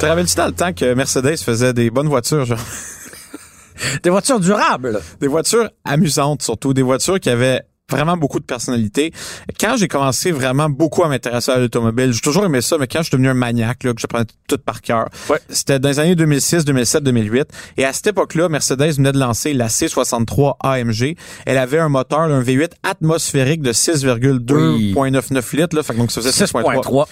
Te 0.00 0.06
rappelles-tu 0.06 0.34
dans 0.36 0.46
le 0.46 0.52
temps 0.52 0.72
que 0.72 0.94
Mercedes 0.94 1.36
faisait 1.38 1.72
des 1.74 1.90
bonnes 1.90 2.08
voitures, 2.08 2.44
genre? 2.44 2.58
Des 4.02 4.10
voitures 4.10 4.40
durables. 4.40 5.00
des 5.20 5.26
voitures 5.26 5.70
amusantes 5.86 6.42
surtout, 6.42 6.74
des 6.74 6.82
voitures 6.82 7.18
qui 7.18 7.30
avaient 7.30 7.62
vraiment 7.90 8.16
beaucoup 8.16 8.38
de 8.38 8.44
personnalité. 8.44 9.10
Quand 9.58 9.76
j'ai 9.78 9.88
commencé 9.88 10.30
vraiment 10.32 10.68
beaucoup 10.68 11.02
à 11.02 11.08
m'intéresser 11.08 11.50
à 11.50 11.58
l'automobile, 11.58 12.12
j'ai 12.12 12.20
toujours 12.20 12.44
aimé 12.44 12.60
ça, 12.60 12.76
mais 12.78 12.86
quand 12.86 12.98
je 12.98 13.04
suis 13.04 13.12
devenu 13.12 13.28
un 13.30 13.34
maniaque, 13.34 13.82
là, 13.84 13.94
que 13.94 14.00
je 14.00 14.06
prenais 14.06 14.26
tout 14.46 14.58
par 14.58 14.80
cœur, 14.82 15.08
Ouais. 15.30 15.38
c'était 15.48 15.78
dans 15.78 15.88
les 15.88 15.98
années 15.98 16.14
2006, 16.14 16.64
2007, 16.66 17.02
2008. 17.02 17.48
Et 17.78 17.84
à 17.86 17.92
cette 17.94 18.06
époque-là, 18.08 18.48
Mercedes 18.50 18.92
venait 18.96 19.12
de 19.12 19.18
lancer 19.18 19.54
la 19.54 19.68
C63 19.68 20.56
AMG. 20.62 21.16
Elle 21.46 21.58
avait 21.58 21.78
un 21.78 21.88
moteur, 21.88 22.20
un 22.20 22.42
V8 22.42 22.72
atmosphérique 22.82 23.62
de 23.62 23.72
6,2.99 23.72 25.56
litres, 25.56 25.74
là. 25.74 25.82
Fait 25.82 25.94
que 25.94 25.98
donc, 25.98 26.12
ça 26.12 26.20
faisait 26.20 26.44
6.3. 26.44 27.06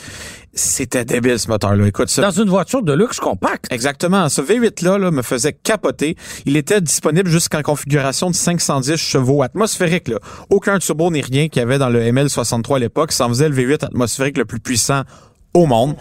6.3. 0.55 0.79
C'était 0.79 1.05
débile, 1.05 1.39
ce 1.39 1.49
moteur-là. 1.49 1.87
Écoute, 1.87 2.09
ça, 2.09 2.23
Dans 2.23 2.31
une 2.31 2.49
voiture 2.49 2.83
de 2.83 2.93
luxe 2.93 3.21
compacte. 3.21 3.67
Exactement. 3.71 4.29
Ce 4.29 4.41
V8-là 4.41 4.99
là, 4.99 5.11
me 5.11 5.23
faisait 5.23 5.53
capoter. 5.53 6.17
Il 6.47 6.57
était 6.57 6.81
disponible 6.81 7.31
jusqu'en 7.31 7.63
configuration 7.63 8.31
de 8.31 8.35
510 8.35 8.97
chevaux 8.97 9.43
atmosphériques. 9.43 10.09
Là. 10.09 10.19
Aucun 10.51 10.79
turbo 10.79 11.11
ni 11.11 11.21
rien 11.21 11.49
qu'il 11.49 11.61
y 11.61 11.63
avait 11.63 11.79
dans 11.79 11.89
le 11.91 12.03
ML63 12.03 12.77
à 12.77 12.79
l'époque. 12.79 13.13
Ça 13.13 13.27
en 13.27 13.29
faisait 13.29 13.49
le 13.49 13.57
V8 13.57 13.87
atmosphérique 13.87 14.39
le 14.39 14.45
plus 14.45 14.61
puissant 14.61 15.03
au 15.55 15.67
monde. 15.67 15.97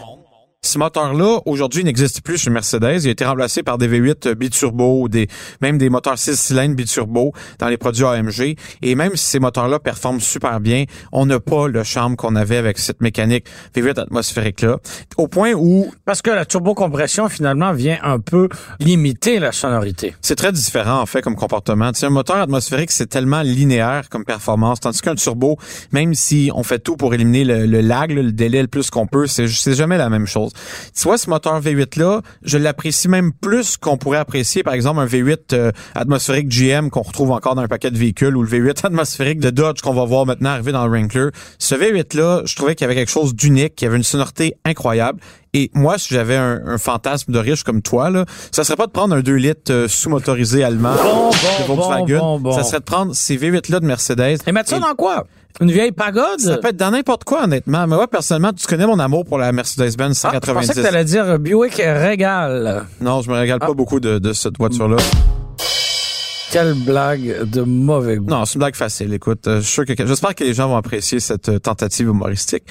Ce 0.68 0.76
moteur-là, 0.76 1.40
aujourd'hui, 1.46 1.82
n'existe 1.82 2.20
plus 2.20 2.36
chez 2.36 2.50
Mercedes. 2.50 3.00
Il 3.02 3.08
a 3.08 3.12
été 3.12 3.24
remplacé 3.24 3.62
par 3.62 3.78
des 3.78 3.88
V8 3.88 4.34
biturbo, 4.34 5.00
ou 5.00 5.08
des, 5.08 5.26
même 5.62 5.78
des 5.78 5.88
moteurs 5.88 6.18
6 6.18 6.38
cylindres 6.38 6.74
biturbo 6.74 7.32
dans 7.58 7.68
les 7.68 7.78
produits 7.78 8.04
AMG. 8.04 8.54
Et 8.82 8.94
même 8.94 9.16
si 9.16 9.24
ces 9.24 9.38
moteurs-là 9.38 9.78
performent 9.78 10.20
super 10.20 10.60
bien, 10.60 10.84
on 11.10 11.24
n'a 11.24 11.40
pas 11.40 11.68
le 11.68 11.82
charme 11.84 12.16
qu'on 12.16 12.36
avait 12.36 12.58
avec 12.58 12.76
cette 12.76 13.00
mécanique 13.00 13.46
V8 13.74 13.98
atmosphérique-là. 13.98 14.76
Au 15.16 15.26
point 15.26 15.54
où 15.54 15.90
Parce 16.04 16.20
que 16.20 16.30
la 16.30 16.44
turbocompression, 16.44 17.30
finalement, 17.30 17.72
vient 17.72 17.96
un 18.02 18.18
peu 18.18 18.50
limiter 18.78 19.38
la 19.38 19.52
sonorité. 19.52 20.16
C'est 20.20 20.36
très 20.36 20.52
différent, 20.52 21.00
en 21.00 21.06
fait, 21.06 21.22
comme 21.22 21.36
comportement. 21.36 21.92
Tu 21.92 22.00
sais, 22.00 22.06
un 22.06 22.10
moteur 22.10 22.36
atmosphérique, 22.36 22.90
c'est 22.90 23.06
tellement 23.06 23.40
linéaire 23.40 24.10
comme 24.10 24.26
performance, 24.26 24.80
tandis 24.80 25.00
qu'un 25.00 25.14
turbo, 25.14 25.56
même 25.92 26.12
si 26.12 26.50
on 26.54 26.62
fait 26.62 26.78
tout 26.78 26.98
pour 26.98 27.14
éliminer 27.14 27.44
le, 27.44 27.64
le 27.64 27.80
lag, 27.80 28.10
le 28.10 28.32
délai 28.32 28.60
le 28.60 28.68
plus 28.68 28.90
qu'on 28.90 29.06
peut, 29.06 29.26
c'est 29.26 29.48
jamais 29.48 29.96
la 29.96 30.10
même 30.10 30.26
chose. 30.26 30.52
Tu 30.94 31.02
vois, 31.04 31.18
ce 31.18 31.30
moteur 31.30 31.60
V8-là, 31.60 32.22
je 32.42 32.58
l'apprécie 32.58 33.08
même 33.08 33.32
plus 33.32 33.76
qu'on 33.76 33.96
pourrait 33.96 34.18
apprécier, 34.18 34.62
par 34.62 34.74
exemple, 34.74 35.00
un 35.00 35.06
V8 35.06 35.38
euh, 35.52 35.72
atmosphérique 35.94 36.48
GM 36.48 36.90
qu'on 36.90 37.02
retrouve 37.02 37.30
encore 37.30 37.54
dans 37.54 37.62
un 37.62 37.68
paquet 37.68 37.90
de 37.90 37.98
véhicules 37.98 38.36
ou 38.36 38.42
le 38.42 38.48
V8 38.48 38.80
atmosphérique 38.86 39.40
de 39.40 39.50
Dodge 39.50 39.80
qu'on 39.80 39.94
va 39.94 40.04
voir 40.04 40.26
maintenant 40.26 40.50
arriver 40.50 40.72
dans 40.72 40.86
le 40.86 40.90
Wrangler. 40.90 41.28
Ce 41.58 41.74
V8-là, 41.74 42.42
je 42.44 42.56
trouvais 42.56 42.74
qu'il 42.74 42.84
y 42.84 42.90
avait 42.90 42.94
quelque 42.94 43.10
chose 43.10 43.34
d'unique, 43.34 43.74
qu'il 43.76 43.86
y 43.86 43.88
avait 43.88 43.96
une 43.96 44.02
sonorité 44.02 44.54
incroyable. 44.64 45.20
Et 45.54 45.70
moi, 45.74 45.96
si 45.98 46.12
j'avais 46.12 46.36
un, 46.36 46.60
un 46.66 46.78
fantasme 46.78 47.32
de 47.32 47.38
riche 47.38 47.62
comme 47.64 47.80
toi, 47.82 48.10
là, 48.10 48.24
ça 48.52 48.64
serait 48.64 48.76
pas 48.76 48.86
de 48.86 48.92
prendre 48.92 49.14
un 49.16 49.20
2 49.20 49.32
litres 49.34 49.72
euh, 49.72 49.88
sous-motorisé 49.88 50.62
allemand 50.62 50.92
Bon, 51.02 51.30
de 51.30 51.66
bon, 51.66 51.74
Volkswagen. 51.76 52.38
bon. 52.38 52.52
Ça 52.52 52.62
serait 52.64 52.80
de 52.80 52.84
prendre 52.84 53.14
ces 53.14 53.36
V8-là 53.36 53.80
de 53.80 53.86
Mercedes. 53.86 54.38
Et 54.46 54.52
mettre 54.52 54.68
ça 54.68 54.78
dans 54.78 54.94
quoi? 54.94 55.24
Une 55.60 55.70
vieille 55.72 55.90
pagode? 55.92 56.38
Ça 56.38 56.58
peut 56.58 56.68
être 56.68 56.76
dans 56.76 56.90
n'importe 56.90 57.24
quoi, 57.24 57.44
honnêtement. 57.44 57.80
Mais 57.86 57.96
moi, 57.96 58.06
personnellement, 58.06 58.52
tu 58.52 58.66
connais 58.66 58.86
mon 58.86 58.98
amour 58.98 59.24
pour 59.24 59.38
la 59.38 59.50
Mercedes-Benz 59.50 60.20
Ah, 60.24 60.28
je 60.34 60.34
190. 60.36 60.66
pensais 60.68 60.80
que 60.80 60.86
t'allais 60.86 61.04
dire 61.04 61.38
Buick 61.38 61.74
Régal. 61.76 62.84
non, 63.00 63.22
je 63.22 63.30
me 63.30 63.34
régale 63.36 63.58
Ah. 63.62 63.66
pas 63.66 63.72
beaucoup 63.74 64.00
de, 64.00 64.18
de 64.18 64.32
cette 64.32 64.58
voiture-là. 64.58 64.96
Quelle 66.50 66.72
blague 66.74 67.42
de 67.50 67.60
mauvais 67.60 68.16
goût. 68.16 68.24
Non, 68.26 68.44
c'est 68.46 68.54
une 68.54 68.60
blague 68.60 68.74
facile. 68.74 69.12
Écoute, 69.12 69.46
euh, 69.46 69.56
je 69.60 69.66
suis 69.66 69.72
sûr 69.74 69.84
que 69.84 70.06
j'espère 70.06 70.34
que 70.34 70.44
les 70.44 70.54
gens 70.54 70.68
vont 70.68 70.76
apprécier 70.76 71.20
cette 71.20 71.50
euh, 71.50 71.58
tentative 71.58 72.06
humoristique. 72.08 72.62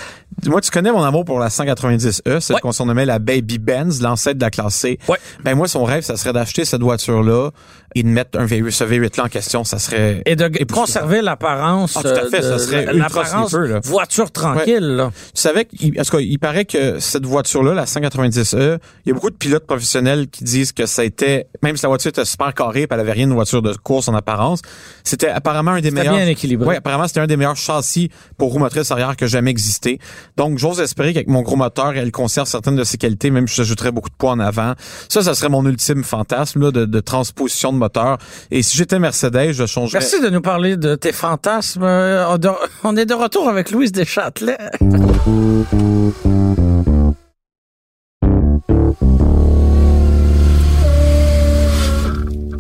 Moi, 0.47 0.61
tu 0.61 0.71
connais 0.71 0.91
mon 0.91 1.03
amour 1.03 1.25
pour 1.25 1.37
la 1.39 1.49
190E, 1.49 2.39
celle 2.39 2.55
Ouais. 2.55 2.61
qu'on 2.61 2.71
surnommait 2.71 3.05
la 3.05 3.19
Baby 3.19 3.59
Benz, 3.59 4.01
l'ancêtre 4.01 4.39
de 4.39 4.43
la 4.43 4.49
classe 4.49 4.73
C. 4.75 4.97
Ouais. 5.07 5.17
Ben 5.43 5.53
moi, 5.55 5.67
son 5.67 5.83
rêve, 5.83 6.03
ça 6.03 6.17
serait 6.17 6.33
d'acheter 6.33 6.65
cette 6.65 6.81
voiture-là 6.81 7.51
et 7.99 8.03
de 8.03 8.07
mettre 8.09 8.39
un 8.39 8.45
V8, 8.45 8.71
ce 8.71 8.83
V8-là 8.83 9.25
en 9.25 9.27
question. 9.27 9.63
Ça 9.63 9.79
serait 9.79 10.21
Et 10.25 10.35
de 10.35 10.49
conserver 10.71 11.21
l'apparence 11.21 11.95
Ah, 11.97 12.01
tout 12.01 12.07
à 12.09 12.29
fait, 12.29 12.43
euh, 12.43 12.49
ça 12.49 12.53
de- 12.53 12.57
serait 12.59 12.83
ultra 12.95 13.23
l'apparence 13.23 13.55
voiture 13.85 14.31
tranquille. 14.31 14.79
là. 14.95 15.11
Tu 15.33 15.41
savais 15.41 15.65
qu'il, 15.65 15.99
en 15.99 16.03
tout 16.03 16.11
cas, 16.17 16.19
il 16.19 16.37
paraît 16.39 16.65
que 16.65 16.99
cette 16.99 17.25
voiture-là, 17.25 17.73
la 17.73 17.85
190E, 17.85 18.79
il 19.05 19.09
y 19.09 19.11
a 19.11 19.13
beaucoup 19.13 19.29
de 19.29 19.35
pilotes 19.35 19.65
professionnels 19.65 20.27
qui 20.27 20.43
disent 20.43 20.71
que 20.71 20.85
ça 20.85 21.01
a 21.01 21.05
été, 21.05 21.45
même 21.63 21.77
si 21.77 21.83
la 21.83 21.89
voiture 21.89 22.09
était 22.09 22.25
super 22.25 22.53
carrée, 22.53 22.87
puis 22.87 22.93
elle 22.93 22.99
avait 22.99 23.11
rien 23.11 23.27
de 23.27 23.33
voiture 23.33 23.61
de 23.61 23.73
course 23.73 24.07
en 24.07 24.13
apparence. 24.15 24.61
C'était 25.03 25.29
apparemment 25.29 25.71
un 25.71 25.81
des 25.81 25.91
meilleurs. 25.91 26.15
bien 26.15 26.27
équilibré. 26.27 26.67
Oui, 26.67 26.75
apparemment 26.75 27.07
c'était 27.07 27.19
un 27.21 27.27
des 27.27 27.37
meilleurs 27.37 27.55
châssis 27.55 28.09
pour 28.37 28.51
roue 28.51 28.59
motrice 28.59 28.91
arrière 28.91 29.15
que 29.15 29.27
jamais 29.27 29.51
existé. 29.51 29.99
Donc 30.35 30.57
j'ose 30.57 30.79
espérer 30.79 31.13
qu'avec 31.13 31.27
mon 31.27 31.41
gros 31.41 31.55
moteur, 31.55 31.93
elle 31.95 32.11
conserve 32.11 32.47
certaines 32.47 32.75
de 32.75 32.83
ses 32.83 32.97
qualités, 32.97 33.29
même 33.31 33.47
si 33.47 33.55
j'ajouterais 33.55 33.91
beaucoup 33.91 34.09
de 34.09 34.15
poids 34.15 34.31
en 34.31 34.39
avant. 34.39 34.73
Ça, 35.09 35.21
ça 35.21 35.33
serait 35.35 35.49
mon 35.49 35.65
ultime 35.65 36.03
fantasme 36.03 36.61
là, 36.61 36.71
de, 36.71 36.85
de 36.85 36.99
transposition 36.99 37.71
de 37.73 37.77
Et 38.51 38.63
si 38.63 38.77
j'étais 38.77 38.99
Mercedes, 38.99 39.51
je 39.51 39.65
changerais. 39.65 39.99
Merci 39.99 40.21
de 40.21 40.29
nous 40.29 40.41
parler 40.41 40.77
de 40.77 40.95
tes 40.95 41.11
fantasmes. 41.11 41.83
Euh, 41.83 42.37
On 42.83 42.95
est 42.95 43.05
de 43.05 43.13
retour 43.13 43.49
avec 43.49 43.71
Louise 43.71 43.91
Deschâtelet. 43.91 44.57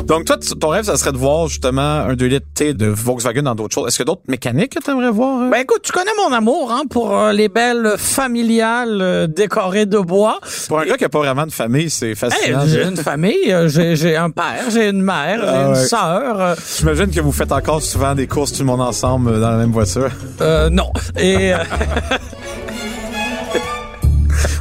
Donc 0.07 0.23
toi, 0.25 0.37
ton 0.59 0.69
rêve, 0.69 0.85
ça 0.85 0.95
serait 0.95 1.11
de 1.11 1.17
voir 1.17 1.47
justement 1.47 1.81
un 1.81 2.13
2 2.15 2.25
litres 2.27 2.45
T 2.53 2.73
de 2.73 2.87
Volkswagen 2.87 3.41
dans 3.43 3.55
d'autres 3.55 3.73
choses. 3.75 3.87
Est-ce 3.89 4.01
a 4.01 4.05
d'autres 4.05 4.21
mécaniques 4.29 4.73
que 4.77 4.83
tu 4.83 4.89
aimerais 4.89 5.09
voir? 5.11 5.41
hein? 5.41 5.49
Ben 5.51 5.59
écoute, 5.61 5.81
tu 5.83 5.91
connais 5.91 6.11
mon 6.25 6.33
amour 6.33 6.71
hein, 6.71 6.83
pour 6.89 7.13
euh, 7.17 7.33
les 7.33 7.49
belles 7.49 7.95
familiales 7.97 8.99
euh, 9.01 9.27
décorées 9.27 9.85
de 9.85 9.99
bois. 9.99 10.39
Pour 10.69 10.79
un 10.79 10.85
gars 10.85 10.95
qui 10.95 11.03
a 11.05 11.09
pas 11.09 11.19
vraiment 11.19 11.45
de 11.45 11.51
famille, 11.51 11.89
c'est 11.89 12.07
Hey, 12.09 12.15
fascinant. 12.15 12.61
j'ai 12.65 12.83
une 12.83 12.95
famille, 12.97 13.51
euh, 13.51 13.67
j'ai 13.67 13.95
j'ai 13.97 14.15
un 14.15 14.29
père, 14.29 14.69
j'ai 14.71 14.87
une 14.89 15.01
mère, 15.01 15.41
j'ai 15.41 15.47
Ah 15.47 15.61
une 15.65 15.73
ouais. 15.73 15.85
sœur. 15.85 16.55
J'imagine 16.77 17.07
que 17.11 17.19
vous 17.19 17.31
faites 17.33 17.51
encore 17.51 17.81
souvent 17.81 18.15
des 18.15 18.27
courses 18.27 18.53
tout 18.53 18.59
le 18.59 18.65
monde 18.67 18.81
ensemble 18.81 19.39
dans 19.41 19.51
la 19.51 19.57
même 19.57 19.71
voiture. 19.71 20.09
euh, 20.41 20.69
non. 20.69 20.89
Et 21.19 21.51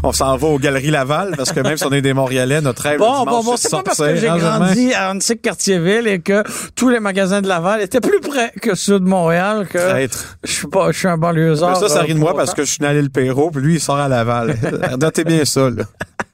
On 0.03 0.13
s'en 0.13 0.37
va 0.37 0.47
aux 0.49 0.59
Galeries 0.59 0.91
Laval 0.91 1.35
parce 1.37 1.53
que 1.53 1.61
même 1.61 1.77
si 1.77 1.85
on 1.85 1.93
est 1.93 2.03
des 2.03 2.13
Montréalais, 2.13 2.61
notre 2.61 2.83
rêve 2.83 2.99
bon, 2.99 3.25
bon, 3.25 3.43
bon, 3.43 3.57
c'est 3.57 3.71
pas 3.71 3.83
parce 3.83 3.99
que 3.99 4.17
j'ai 4.17 4.27
grandi 4.27 4.93
à 4.95 5.11
Antique-Cartierville 5.13 6.07
et 6.07 6.21
que 6.21 6.43
tous 6.75 6.89
les 6.89 7.01
magasins 7.01 7.41
de 7.41 7.49
Laval 7.49 7.83
étaient 7.83 8.01
plus 8.01 8.21
près 8.21 8.53
que 8.61 8.75
ceux 8.75 9.01
de 9.01 9.05
Montréal 9.05 9.67
que 9.69 9.79
Traître. 9.79 10.39
je 10.45 10.53
suis 10.53 10.67
pas, 10.69 10.93
je 10.93 10.99
suis 10.99 11.09
un 11.09 11.19
banlieusard. 11.19 11.71
Mais 11.71 11.89
ça, 11.89 11.89
ça 11.89 12.01
euh, 12.01 12.03
rit 12.03 12.15
de 12.15 12.19
moi 12.19 12.35
parce 12.37 12.55
que 12.55 12.65
je 12.65 12.73
suis 12.73 12.85
allé 12.85 13.03
le 13.03 13.09
Perrault, 13.09 13.51
puis 13.51 13.63
lui, 13.63 13.75
il 13.75 13.81
sort 13.81 13.97
à 13.97 14.09
Laval. 14.09 14.57
Notez 15.01 15.25
bien 15.25 15.45
ça, 15.45 15.71
là. 15.71 15.85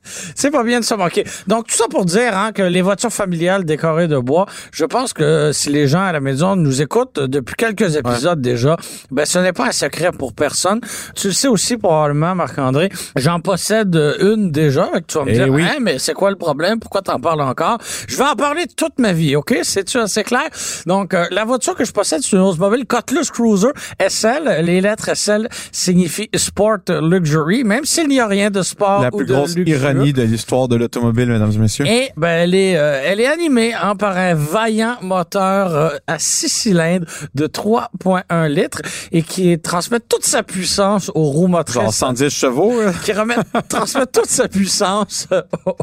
C'est 0.05 0.51
pas 0.51 0.65
bien 0.65 0.81
de 0.81 0.85
se 0.85 0.95
moquer. 0.95 1.25
Donc, 1.47 1.69
tout 1.69 1.77
ça 1.77 1.85
pour 1.89 2.05
dire 2.05 2.37
hein, 2.37 2.53
que 2.53 2.63
les 2.63 2.83
voitures 2.83 3.13
familiales 3.13 3.65
décorées 3.65 4.09
de 4.09 4.19
bois, 4.19 4.47
je 4.73 4.85
pense 4.85 5.13
que 5.13 5.51
si 5.53 5.71
les 5.71 5.87
gens 5.89 6.03
à 6.05 6.13
la 6.13 6.21
maison 6.21 6.57
nous 6.57 6.83
écoutent 6.83 7.21
depuis 7.21 7.55
quelques 7.55 7.97
épisodes 7.97 8.41
déjà, 8.41 8.77
ben 9.11 9.25
ce 9.25 9.39
n'est 9.39 9.53
pas 9.53 9.67
un 9.69 9.73
secret 9.73 10.11
pour 10.13 10.33
personne. 10.33 10.81
Tu 11.15 11.29
le 11.29 11.33
sais 11.33 11.49
aussi 11.49 11.77
probablement, 11.77 12.35
Marc-André, 12.35 12.91
j'en 13.17 13.41
possède 13.41 13.95
une 14.21 14.51
déjà. 14.51 14.87
Que 14.93 14.99
tu 15.07 15.19
vas 15.19 15.25
me 15.25 15.31
Eh 15.31 15.35
dire, 15.35 15.49
oui. 15.49 15.63
Hein, 15.63 15.79
mais 15.81 15.99
c'est 15.99 16.15
quoi 16.15 16.31
le 16.31 16.37
problème? 16.37 16.81
Pourquoi 16.81 17.03
t'en 17.03 17.21
parles 17.21 17.41
encore? 17.43 17.79
Je 18.09 18.17
vais 18.17 18.25
en 18.25 18.35
parler 18.37 18.65
toute 18.77 18.99
ma 18.99 19.13
vie, 19.13 19.37
OK? 19.37 19.57
C'est-tu 19.63 19.99
assez 19.99 20.23
clair? 20.25 20.49
Donc, 20.87 21.15
euh, 21.15 21.27
la 21.31 21.45
voiture 21.45 21.75
que 21.75 21.85
je 21.85 21.93
possède, 21.93 22.23
c'est 22.23 22.33
une 22.37 22.43
Oldsmobile 22.43 22.87
Cutlass 22.87 23.31
Cruiser 23.31 23.69
SL. 24.01 24.63
Les 24.65 24.81
lettres 24.81 25.11
SL 25.15 25.49
signifient 25.71 26.29
Sport 26.35 26.79
Luxury, 26.89 27.65
même 27.65 27.85
s'il 27.85 28.09
n'y 28.09 28.21
a 28.21 28.27
rien 28.27 28.51
de 28.51 28.63
sport 28.63 29.03
La 29.03 29.09
ou 29.09 29.19
plus 29.19 29.27
de 29.27 29.35
grosse 29.35 29.55
luxueux. 29.57 29.92
De 29.95 30.23
l'histoire 30.23 30.69
de 30.69 30.77
l'automobile, 30.77 31.27
mesdames 31.29 31.53
et 31.53 31.59
messieurs. 31.59 31.87
Et 31.87 32.11
ben 32.17 32.29
elle 32.29 32.55
est 32.55 32.77
euh, 32.77 33.03
elle 33.05 33.21
est 33.21 33.27
animée 33.27 33.75
hein, 33.75 33.97
par 33.97 34.17
un 34.17 34.35
vaillant 34.35 34.97
moteur 35.03 35.75
euh, 35.75 35.91
à 36.07 36.19
six 36.19 36.49
cylindres 36.49 37.07
de 37.35 37.47
3.1 37.47 38.49
litres 38.49 38.81
et 39.11 39.23
qui 39.23 39.59
transmet 39.61 40.01
toute 40.01 40.25
sa 40.25 40.43
puissance 40.43 41.11
aux 41.15 41.25
roues 41.25 41.49
motrices. 41.49 41.83
Genre 41.83 41.93
110 41.93 42.31
chevaux. 42.31 42.83
là. 42.83 42.93
qui 43.05 43.13
remet, 43.13 43.37
transmet 43.69 44.07
toute 44.07 44.27
sa 44.27 44.49
puissance 44.49 45.27
euh, 45.33 45.43
aux, 45.67 45.77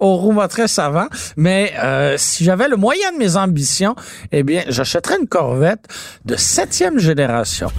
aux 0.00 0.16
roues 0.16 0.32
motrices 0.32 0.78
avant. 0.78 1.06
Mais 1.36 1.72
euh, 1.82 2.14
si 2.18 2.44
j'avais 2.44 2.68
le 2.68 2.76
moyen 2.76 3.12
de 3.12 3.18
mes 3.18 3.36
ambitions, 3.36 3.94
eh 4.32 4.42
bien, 4.42 4.62
j'achèterais 4.68 5.16
une 5.20 5.28
Corvette 5.28 5.86
de 6.24 6.36
septième 6.36 6.98
génération. 6.98 7.70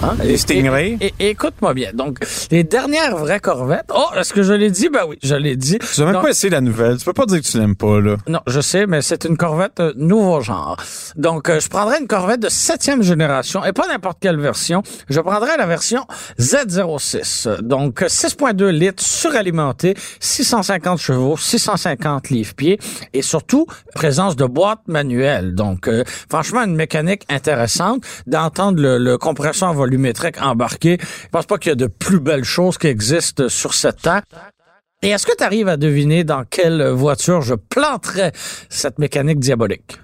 Hein? 0.00 0.14
Les 0.22 0.36
Stingray. 0.36 0.96
Et, 1.00 1.06
et- 1.06 1.14
et 1.18 1.28
écoute-moi 1.30 1.74
bien. 1.74 1.90
Donc, 1.92 2.18
les 2.52 2.62
dernières 2.62 3.16
vraies 3.16 3.40
Corvettes. 3.40 3.90
Oh, 3.92 4.06
est-ce 4.16 4.32
que 4.32 4.44
je 4.44 4.52
l'ai 4.52 4.70
dit? 4.70 4.88
Ben 4.88 5.00
oui, 5.08 5.18
je 5.24 5.34
l'ai 5.34 5.56
dit. 5.56 5.78
Tu 5.80 6.00
n'as 6.00 6.12
même 6.12 6.22
pas 6.22 6.30
essayé 6.30 6.50
la 6.52 6.60
nouvelle. 6.60 6.98
Tu 6.98 7.04
peux 7.04 7.12
pas 7.12 7.26
dire 7.26 7.40
que 7.40 7.46
tu 7.46 7.58
l'aimes 7.58 7.74
pas, 7.74 8.00
là. 8.00 8.14
non, 8.28 8.38
je 8.46 8.60
sais, 8.60 8.86
mais 8.86 9.02
c'est 9.02 9.24
une 9.24 9.36
Corvette 9.36 9.80
euh, 9.80 9.92
nouveau 9.96 10.40
genre. 10.40 10.76
Donc, 11.16 11.50
euh, 11.50 11.58
je 11.58 11.68
prendrais 11.68 11.98
une 12.00 12.06
Corvette 12.06 12.38
de 12.40 12.48
septième 12.48 13.02
génération 13.02 13.64
et 13.64 13.72
pas 13.72 13.88
n'importe 13.88 14.18
quelle 14.20 14.38
version. 14.38 14.84
Je 15.10 15.20
prendrais 15.20 15.56
la 15.56 15.66
version 15.66 16.06
Z06. 16.38 17.60
Donc, 17.62 18.00
6.2 18.02 18.68
litres 18.68 19.02
suralimenté, 19.02 19.94
650 20.20 20.98
chevaux, 21.00 21.36
650 21.36 22.30
livres-pieds 22.30 22.78
et 23.14 23.22
surtout, 23.22 23.66
présence 23.94 24.36
de 24.36 24.44
boîte 24.44 24.80
manuelle. 24.86 25.54
Donc, 25.56 25.88
euh, 25.88 26.04
franchement, 26.30 26.62
une 26.62 26.76
mécanique 26.76 27.22
intéressante 27.28 28.04
d'entendre 28.28 28.80
le, 28.80 28.98
le 28.98 29.18
compresseur 29.18 29.74
volumétrique 29.88 30.40
embarqué. 30.40 30.98
Je 31.00 31.28
pense 31.30 31.46
pas 31.46 31.58
qu'il 31.58 31.70
y 31.70 31.72
a 31.72 31.76
de 31.76 31.86
plus 31.86 32.20
belles 32.20 32.44
choses 32.44 32.76
qui 32.76 32.88
existent 32.88 33.48
sur 33.48 33.74
cette 33.74 34.02
terre. 34.02 34.22
Et 35.02 35.10
est-ce 35.10 35.26
que 35.26 35.36
tu 35.36 35.44
arrives 35.44 35.68
à 35.68 35.76
deviner 35.76 36.24
dans 36.24 36.44
quelle 36.44 36.88
voiture 36.88 37.40
je 37.40 37.54
planterais 37.54 38.32
cette 38.68 38.98
mécanique 38.98 39.38
diabolique? 39.38 39.98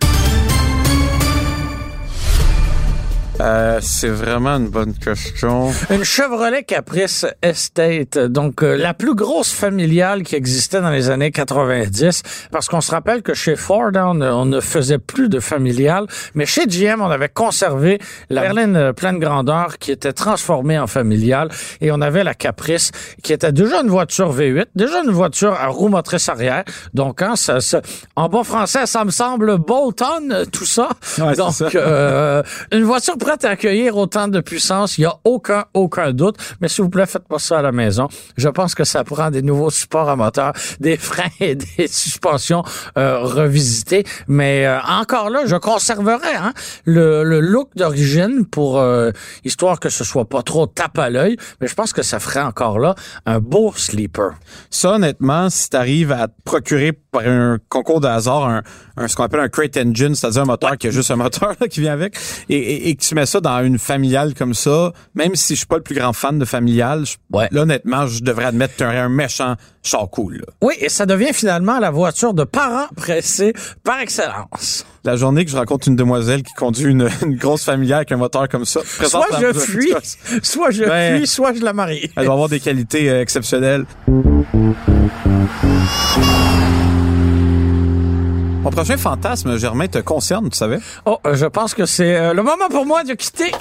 Euh, 3.40 3.80
c'est 3.82 4.08
vraiment 4.10 4.56
une 4.56 4.68
bonne 4.68 4.94
question. 4.94 5.72
Une 5.90 6.04
Chevrolet 6.04 6.62
Caprice 6.62 7.26
Estate, 7.42 8.16
donc 8.16 8.62
euh, 8.62 8.76
la 8.76 8.94
plus 8.94 9.16
grosse 9.16 9.50
familiale 9.52 10.22
qui 10.22 10.36
existait 10.36 10.80
dans 10.80 10.90
les 10.90 11.10
années 11.10 11.32
90, 11.32 12.22
parce 12.52 12.68
qu'on 12.68 12.80
se 12.80 12.92
rappelle 12.92 13.22
que 13.22 13.34
chez 13.34 13.56
Ford, 13.56 13.90
hein, 13.96 14.04
on, 14.10 14.14
ne- 14.14 14.30
on 14.30 14.44
ne 14.44 14.60
faisait 14.60 14.98
plus 14.98 15.28
de 15.28 15.40
familiale, 15.40 16.06
mais 16.34 16.46
chez 16.46 16.66
GM, 16.66 17.00
on 17.02 17.10
avait 17.10 17.28
conservé 17.28 17.98
la 18.30 18.42
berline 18.42 18.76
euh, 18.76 18.92
pleine 18.92 19.18
grandeur 19.18 19.78
qui 19.78 19.90
était 19.90 20.12
transformée 20.12 20.78
en 20.78 20.86
familiale, 20.86 21.48
et 21.80 21.90
on 21.90 22.00
avait 22.00 22.22
la 22.22 22.34
Caprice 22.34 22.92
qui 23.24 23.32
était 23.32 23.50
déjà 23.50 23.80
une 23.82 23.90
voiture 23.90 24.32
V8, 24.32 24.66
déjà 24.76 25.02
une 25.02 25.10
voiture 25.10 25.54
à 25.54 25.66
roue 25.66 25.88
motrice 25.88 26.28
arrière, 26.28 26.62
donc 26.94 27.20
hein, 27.20 27.34
ça, 27.34 27.60
ça- 27.60 27.82
en 28.14 28.28
bon 28.28 28.44
français, 28.44 28.86
ça 28.86 29.04
me 29.04 29.10
semble 29.10 29.58
Bolton, 29.58 30.44
tout 30.52 30.66
ça. 30.66 30.88
Ouais, 31.18 31.30
c'est 31.30 31.36
donc, 31.36 31.52
ça. 31.52 31.66
euh, 31.74 32.42
une 32.70 32.84
voiture 32.84 33.16
prête 33.24 33.46
à 33.46 33.50
accueillir 33.50 33.96
autant 33.96 34.28
de 34.28 34.38
puissance, 34.40 34.98
il 34.98 35.02
y 35.02 35.04
a 35.06 35.14
aucun 35.24 35.64
aucun 35.72 36.12
doute. 36.12 36.36
Mais 36.60 36.68
s'il 36.68 36.84
vous 36.84 36.90
plaît, 36.90 37.06
faites 37.06 37.26
pas 37.26 37.38
ça 37.38 37.60
à 37.60 37.62
la 37.62 37.72
maison. 37.72 38.06
Je 38.36 38.50
pense 38.50 38.74
que 38.74 38.84
ça 38.84 39.02
prend 39.02 39.30
des 39.30 39.40
nouveaux 39.40 39.70
supports 39.70 40.10
à 40.10 40.16
moteur, 40.16 40.52
des 40.78 40.98
freins 40.98 41.30
et 41.40 41.54
des 41.54 41.88
suspensions 41.88 42.62
euh, 42.98 43.20
revisités. 43.20 44.04
Mais 44.28 44.66
euh, 44.66 44.78
encore 44.82 45.30
là, 45.30 45.46
je 45.46 45.56
conserverai 45.56 46.34
hein, 46.34 46.52
le, 46.84 47.24
le 47.24 47.40
look 47.40 47.70
d'origine 47.76 48.44
pour 48.44 48.78
euh, 48.78 49.10
histoire 49.42 49.80
que 49.80 49.88
ce 49.88 50.04
soit 50.04 50.28
pas 50.28 50.42
trop 50.42 50.66
tape 50.66 50.98
à 50.98 51.08
l'œil. 51.08 51.38
Mais 51.62 51.66
je 51.66 51.74
pense 51.74 51.94
que 51.94 52.02
ça 52.02 52.20
ferait 52.20 52.42
encore 52.42 52.78
là 52.78 52.94
un 53.24 53.40
beau 53.40 53.72
sleeper. 53.74 54.32
Ça, 54.68 54.96
honnêtement, 54.96 55.48
si 55.48 55.70
tu 55.70 55.76
arrives 55.78 56.12
à 56.12 56.28
te 56.28 56.34
procurer 56.44 56.92
un 57.22 57.58
concours 57.68 58.00
de 58.00 58.06
hasard 58.08 58.44
un, 58.48 58.62
un- 58.96 59.08
ce 59.08 59.16
qu'on 59.16 59.24
appelle 59.24 59.40
un 59.40 59.48
crate 59.48 59.76
engine, 59.76 60.14
c'est-à-dire 60.14 60.42
un 60.42 60.46
moteur 60.46 60.76
qui 60.78 60.88
a 60.88 60.90
juste 60.90 61.10
un 61.10 61.16
moteur 61.16 61.54
là, 61.60 61.68
qui 61.68 61.80
vient 61.80 61.92
avec, 61.92 62.16
et, 62.48 62.56
et- 62.56 62.88
et 62.88 62.94
que 62.96 63.02
tu 63.02 63.14
mets 63.14 63.26
ça 63.26 63.40
dans 63.40 63.62
une 63.64 63.78
familiale 63.78 64.34
comme 64.34 64.54
ça, 64.54 64.92
même 65.14 65.34
si 65.34 65.54
je 65.54 65.58
suis 65.58 65.66
pas 65.66 65.76
le 65.76 65.82
plus 65.82 65.94
grand 65.94 66.12
fan 66.12 66.38
de 66.38 66.44
familiale, 66.44 67.04
je- 67.06 67.16
Ouais. 67.32 67.48
là, 67.50 67.62
honnêtement, 67.62 68.06
je 68.06 68.22
devrais 68.22 68.46
admettre 68.46 68.74
que 68.74 68.78
tu 68.78 68.84
un 68.84 69.08
méchant 69.08 69.54
char 69.82 70.08
cool. 70.10 70.36
là. 70.38 70.46
Oui, 70.62 70.74
et 70.80 70.88
ça 70.88 71.04
devient 71.06 71.32
finalement 71.32 71.78
la 71.78 71.90
voiture 71.90 72.32
de 72.34 72.44
parents 72.44 72.86
pressés 72.96 73.52
par 73.82 74.00
excellence. 74.00 74.86
La 75.04 75.16
journée 75.16 75.44
que 75.44 75.50
je 75.50 75.56
rencontre 75.56 75.88
une 75.88 75.96
demoiselle 75.96 76.42
qui 76.42 76.54
conduit 76.54 76.90
une, 76.90 77.08
une 77.22 77.36
grosse 77.36 77.64
familiale 77.64 77.98
avec 77.98 78.12
un 78.12 78.16
moteur 78.16 78.48
comme 78.48 78.64
ça, 78.64 78.80
Soit 78.84 79.26
je 79.40 79.52
fuis, 79.52 79.92
soit 80.42 80.70
je 80.70 80.84
Ben- 80.84 81.18
fuis, 81.18 81.26
soit 81.26 81.52
je 81.52 81.62
la 81.62 81.72
marie. 81.74 82.10
Elle 82.16 82.24
doit 82.24 82.32
avoir 82.34 82.48
des 82.48 82.60
qualités 82.60 83.10
euh, 83.10 83.20
exceptionnelles. 83.20 83.84
Mon 88.64 88.70
prochain 88.70 88.96
fantasme, 88.96 89.58
Germain, 89.58 89.86
te 89.88 89.98
concerne, 89.98 90.48
tu 90.48 90.56
savais? 90.56 90.78
Oh, 91.04 91.18
euh, 91.26 91.36
je 91.36 91.44
pense 91.46 91.74
que 91.74 91.84
c'est 91.84 92.16
euh, 92.16 92.32
le 92.32 92.42
moment 92.42 92.68
pour 92.70 92.86
moi 92.86 93.04
de 93.04 93.12
quitter. 93.12 93.52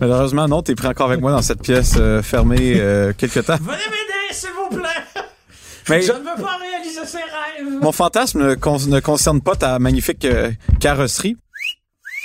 Malheureusement, 0.00 0.48
non, 0.48 0.60
t'es 0.60 0.74
pris 0.74 0.88
encore 0.88 1.06
avec 1.08 1.20
moi 1.20 1.30
dans 1.30 1.40
cette 1.42 1.62
pièce 1.62 1.94
euh, 1.98 2.20
fermée 2.20 2.74
euh, 2.76 3.12
quelque 3.16 3.38
temps. 3.40 3.56
Venez 3.60 3.76
m'aider, 3.76 4.32
s'il 4.32 4.50
vous 4.50 4.76
plaît. 4.76 4.88
Mais 5.88 6.02
Je 6.02 6.12
ne 6.12 6.18
veux 6.18 6.42
pas 6.42 6.56
réaliser 6.56 7.04
ces 7.06 7.18
rêves. 7.18 7.78
mon 7.80 7.92
fantasme 7.92 8.42
ne, 8.44 8.54
con- 8.56 8.78
ne 8.88 8.98
concerne 9.00 9.40
pas 9.40 9.54
ta 9.54 9.78
magnifique 9.78 10.24
euh, 10.24 10.50
carrosserie, 10.80 11.36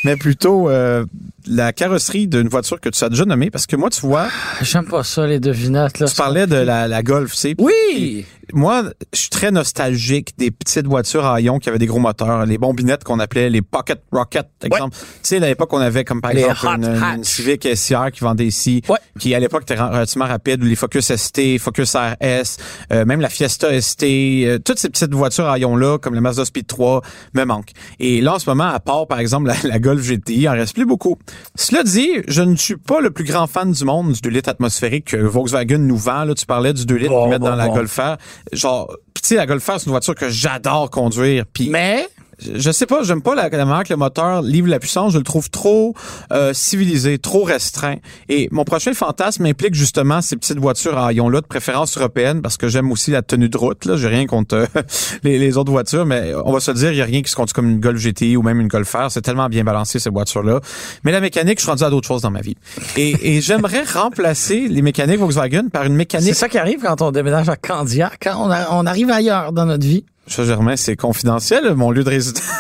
mais 0.05 0.15
plutôt 0.15 0.69
euh, 0.69 1.05
la 1.45 1.73
carrosserie 1.73 2.27
d'une 2.27 2.47
voiture 2.47 2.79
que 2.79 2.87
tu 2.89 3.03
as 3.03 3.09
déjà 3.09 3.25
nommée. 3.25 3.51
Parce 3.51 3.67
que 3.67 3.75
moi, 3.75 3.89
tu 3.89 3.99
vois, 4.01 4.29
J'aime 4.61 4.85
pas 4.85 5.03
ça, 5.03 5.27
les 5.27 5.39
devinettes, 5.41 5.99
là. 5.99 6.07
tu 6.07 6.15
parlais 6.15 6.47
de 6.47 6.55
la, 6.55 6.87
la 6.87 7.03
Golf, 7.03 7.33
tu 7.33 7.37
sais. 7.37 7.55
Oui! 7.59 8.25
Moi, 8.53 8.83
je 9.13 9.19
suis 9.19 9.29
très 9.29 9.51
nostalgique 9.51 10.33
des 10.37 10.51
petites 10.51 10.85
voitures 10.87 11.25
à 11.25 11.39
ion 11.41 11.59
qui 11.59 11.69
avaient 11.69 11.77
des 11.79 11.85
gros 11.85 11.99
moteurs, 11.99 12.45
les 12.45 12.57
bombinettes 12.57 13.03
qu'on 13.03 13.19
appelait 13.19 13.49
les 13.49 13.61
Pocket 13.61 14.01
Rocket, 14.11 14.47
exemple. 14.63 14.95
Tu 14.95 15.03
sais, 15.23 15.37
à 15.37 15.47
l'époque, 15.47 15.71
on 15.73 15.77
avait 15.79 16.03
comme 16.03 16.21
par 16.21 16.33
Les 16.33 16.41
exemple 16.43 16.85
une. 16.85 17.23
Civic 17.23 17.67
SCR 17.75 18.11
qui 18.11 18.21
vendait 18.21 18.45
ici, 18.45 18.81
Ouais. 18.89 18.97
qui 19.19 19.33
à 19.35 19.39
l'époque 19.39 19.63
était 19.63 19.75
relativement 19.79 20.25
rapide, 20.27 20.63
ou 20.63 20.65
les 20.67 20.75
Focus 20.75 21.13
ST, 21.15 21.57
Focus 21.59 21.95
RS, 21.95 22.57
euh, 22.91 23.05
même 23.05 23.21
la 23.21 23.29
Fiesta 23.29 23.79
ST, 23.81 24.03
euh, 24.03 24.59
toutes 24.59 24.79
ces 24.79 24.89
petites 24.89 25.13
voitures 25.13 25.47
à 25.47 25.57
ion-là, 25.59 25.97
comme 25.99 26.15
le 26.15 26.21
Mazda 26.21 26.45
Speed 26.45 26.67
3, 26.67 27.01
me 27.33 27.43
manquent. 27.45 27.71
Et 27.99 28.21
là, 28.21 28.35
en 28.35 28.39
ce 28.39 28.49
moment, 28.49 28.65
à 28.67 28.79
part, 28.79 29.07
par 29.07 29.19
exemple, 29.19 29.47
la, 29.47 29.55
la 29.63 29.79
Golf 29.79 30.01
GTI, 30.07 30.41
il 30.41 30.49
en 30.49 30.53
reste 30.53 30.73
plus 30.73 30.85
beaucoup. 30.85 31.17
Cela 31.55 31.83
dit, 31.83 32.09
je 32.27 32.41
ne 32.41 32.55
suis 32.55 32.77
pas 32.77 32.99
le 33.01 33.11
plus 33.11 33.23
grand 33.25 33.47
fan 33.47 33.71
du 33.71 33.85
monde 33.85 34.11
du 34.13 34.21
2 34.21 34.29
litres 34.29 34.49
atmosphérique 34.49 35.05
que 35.05 35.17
Volkswagen 35.17 35.77
nous 35.79 35.97
vend. 35.97 36.23
Là, 36.23 36.33
tu 36.35 36.45
parlais 36.45 36.73
du 36.73 36.85
2 36.85 36.95
litres 36.95 37.09
Bon, 37.11 37.23
qu'ils 37.23 37.29
mettent 37.31 37.41
bon, 37.41 37.49
dans 37.49 37.55
la. 37.55 37.69
Golf 37.69 37.97
R. 37.97 38.17
Genre, 38.51 38.95
tu 39.13 39.21
sais, 39.23 39.35
la 39.35 39.45
Golf 39.45 39.63
c'est 39.65 39.85
une 39.85 39.91
voiture 39.91 40.15
que 40.15 40.29
j'adore 40.29 40.89
conduire. 40.89 41.45
Puis 41.51 41.69
Mais, 41.69 42.07
je- 42.41 42.71
sais 42.71 42.85
pas, 42.85 43.03
j'aime 43.03 43.21
pas 43.21 43.35
la, 43.35 43.49
manière 43.49 43.83
que 43.83 43.93
le 43.93 43.97
moteur 43.97 44.41
livre 44.41 44.67
la 44.67 44.79
puissance. 44.79 45.13
Je 45.13 45.17
le 45.17 45.23
trouve 45.23 45.49
trop 45.49 45.93
euh, 46.31 46.53
civilisé, 46.53 47.17
trop 47.17 47.43
restreint. 47.43 47.97
Et 48.29 48.47
mon 48.51 48.63
prochain 48.63 48.93
fantasme 48.93 49.45
implique 49.45 49.75
justement 49.75 50.21
ces 50.21 50.35
petites 50.35 50.59
voitures 50.59 50.97
à 50.97 51.13
ion-là, 51.13 51.41
de 51.41 51.45
préférence 51.45 51.97
européenne, 51.97 52.41
parce 52.41 52.57
que 52.57 52.67
j'aime 52.67 52.91
aussi 52.91 53.11
la 53.11 53.21
tenue 53.21 53.49
de 53.49 53.57
route. 53.57 53.85
Là, 53.85 53.95
j'ai 53.97 54.07
rien 54.07 54.25
contre 54.25 54.55
euh, 54.55 54.65
les, 55.23 55.57
autres 55.57 55.71
voitures, 55.71 56.05
mais 56.05 56.33
on 56.45 56.51
va 56.51 56.59
se 56.59 56.71
dire, 56.71 56.91
il 56.91 56.97
y 56.97 57.01
a 57.01 57.05
rien 57.05 57.21
qui 57.21 57.31
se 57.31 57.35
conduit 57.35 57.53
comme 57.53 57.69
une 57.69 57.79
Golf 57.79 57.99
GTI 57.99 58.37
ou 58.37 58.41
même 58.41 58.59
une 58.59 58.67
Golf 58.67 58.91
R. 58.93 59.09
C'est 59.09 59.21
tellement 59.21 59.47
bien 59.49 59.63
balancé 59.63 59.99
ces 59.99 60.09
voitures-là. 60.09 60.59
Mais 61.03 61.11
la 61.11 61.21
mécanique, 61.21 61.59
je 61.59 61.63
suis 61.63 61.69
rendu 61.69 61.83
à 61.83 61.89
d'autres 61.89 62.07
choses 62.07 62.21
dans 62.21 62.31
ma 62.31 62.41
vie. 62.41 62.55
Et, 62.95 63.37
et 63.37 63.41
j'aimerais 63.41 63.83
remplacer 63.93 64.67
les 64.67 64.81
mécaniques 64.81 65.19
Volkswagen 65.19 65.69
par 65.71 65.83
une 65.83 65.93
c'est 65.93 65.97
mécanique. 65.97 66.35
ça 66.35 66.49
qui 66.49 66.57
arrive 66.57 66.81
quand 66.81 67.01
on 67.01 67.11
déménage 67.11 67.49
à 67.49 67.55
Candiac, 67.55 68.19
quand 68.21 68.49
on 68.71 68.85
arrive 68.85 69.09
ailleurs 69.09 69.51
dans 69.51 69.65
notre 69.65 69.85
vie. 69.85 70.05
Ça, 70.29 70.45
Germain, 70.45 70.75
c'est 70.75 70.95
confidentiel, 70.95 71.73
mon 71.75 71.91
lieu 71.91 72.03
de 72.03 72.09
résidence. 72.09 72.43